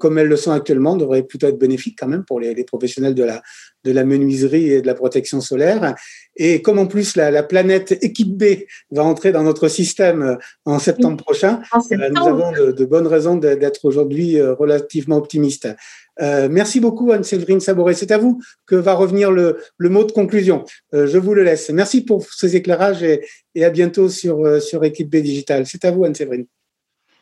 comme 0.00 0.18
elles 0.18 0.26
le 0.26 0.36
sont 0.36 0.52
actuellement, 0.52 0.96
devraient 0.96 1.22
plutôt 1.22 1.46
être 1.46 1.58
bénéfiques 1.58 1.98
quand 1.98 2.08
même 2.08 2.24
pour 2.24 2.40
les, 2.40 2.54
les 2.54 2.64
professionnels 2.64 3.14
de 3.14 3.24
la, 3.24 3.42
de 3.84 3.92
la 3.92 4.04
menuiserie 4.04 4.72
et 4.72 4.82
de 4.82 4.86
la 4.86 4.94
protection 4.94 5.40
solaire. 5.40 5.94
Et 6.36 6.62
comme 6.62 6.78
en 6.78 6.86
plus 6.86 7.16
la, 7.16 7.30
la, 7.30 7.42
planète 7.42 7.98
équipe 8.02 8.36
B 8.36 8.44
va 8.90 9.04
entrer 9.04 9.32
dans 9.32 9.42
notre 9.42 9.68
système 9.68 10.22
euh, 10.22 10.36
en 10.64 10.78
septembre 10.78 11.16
prochain, 11.22 11.60
euh, 11.92 12.08
nous 12.10 12.26
avons 12.26 12.52
de, 12.52 12.72
de 12.72 12.84
bonnes 12.84 13.06
raisons 13.06 13.36
d'être 13.36 13.84
aujourd'hui 13.84 14.38
euh, 14.38 14.54
relativement 14.54 15.16
optimistes. 15.16 15.68
Euh, 16.20 16.48
merci 16.50 16.80
beaucoup 16.80 17.12
Anne-Séverine 17.12 17.60
Saboré. 17.60 17.94
C'est 17.94 18.10
à 18.10 18.18
vous 18.18 18.40
que 18.66 18.74
va 18.76 18.94
revenir 18.94 19.30
le, 19.30 19.58
le 19.78 19.88
mot 19.88 20.04
de 20.04 20.12
conclusion. 20.12 20.64
Euh, 20.94 21.06
je 21.06 21.18
vous 21.18 21.34
le 21.34 21.42
laisse. 21.42 21.70
Merci 21.70 22.04
pour 22.04 22.26
ces 22.30 22.56
éclairages 22.56 23.02
et, 23.02 23.26
et 23.54 23.64
à 23.64 23.70
bientôt 23.70 24.08
sur, 24.08 24.60
sur 24.60 24.84
Équipe 24.84 25.10
B 25.10 25.16
Digital. 25.16 25.66
C'est 25.66 25.84
à 25.84 25.90
vous 25.90 26.04
Anne-Séverine. 26.04 26.46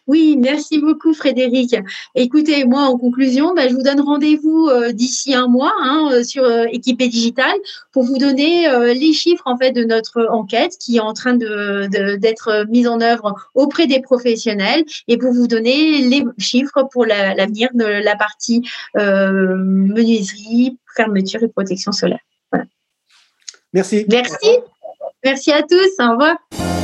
Oui, 0.09 0.37
merci 0.38 0.79
beaucoup 0.79 1.12
Frédéric. 1.12 1.77
Écoutez, 2.14 2.64
moi 2.64 2.85
en 2.85 2.97
conclusion, 2.97 3.53
bah, 3.55 3.68
je 3.68 3.75
vous 3.75 3.83
donne 3.83 4.01
rendez-vous 4.01 4.66
euh, 4.68 4.90
d'ici 4.92 5.35
un 5.35 5.49
mois 5.49 5.75
hein, 5.83 6.09
euh, 6.12 6.25
sur 6.25 6.44
euh, 6.44 6.64
Équipé 6.73 7.09
Digital 7.09 7.53
pour 7.92 8.05
vous 8.05 8.16
donner 8.16 8.66
les 8.94 9.12
chiffres 9.12 9.42
en 9.44 9.59
fait 9.59 9.73
de 9.73 9.85
notre 9.85 10.27
enquête 10.31 10.73
qui 10.81 10.97
est 10.97 11.01
en 11.01 11.12
train 11.12 11.35
de, 11.35 11.87
d'être 12.16 12.64
mise 12.71 12.88
en 12.88 13.03
œuvre 13.03 13.35
auprès 13.55 13.87
des 13.87 14.01
professionnels 14.01 14.85
et 15.09 15.18
pour 15.18 15.33
vous 15.33 15.47
donner 15.47 16.01
les 16.01 16.25
chiffres 16.38 16.88
pour 16.90 17.05
l'avenir 17.05 17.68
de 17.75 17.85
la 17.85 18.16
partie 18.16 18.62
menuiserie, 18.94 20.79
fermeture 20.97 21.42
et 21.42 21.49
protection 21.49 21.92
solaire. 21.92 22.21
Voilà. 22.51 22.64
Merci. 23.75 24.07
Merci. 24.09 24.49
Merci 25.25 25.53
à 25.53 25.62
tous. 25.62 25.90
Au 25.99 26.12
revoir. 26.12 26.77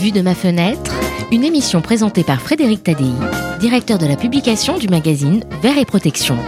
Vue 0.00 0.12
de 0.12 0.20
ma 0.20 0.36
fenêtre 0.36 0.94
une 1.32 1.42
émission 1.42 1.80
présentée 1.80 2.22
par 2.22 2.40
Frédéric 2.40 2.84
Tadei, 2.84 3.10
directeur 3.58 3.98
de 3.98 4.06
la 4.06 4.14
publication 4.14 4.78
du 4.78 4.88
magazine 4.88 5.42
Vert 5.60 5.76
et 5.76 5.84
Protection. 5.84 6.38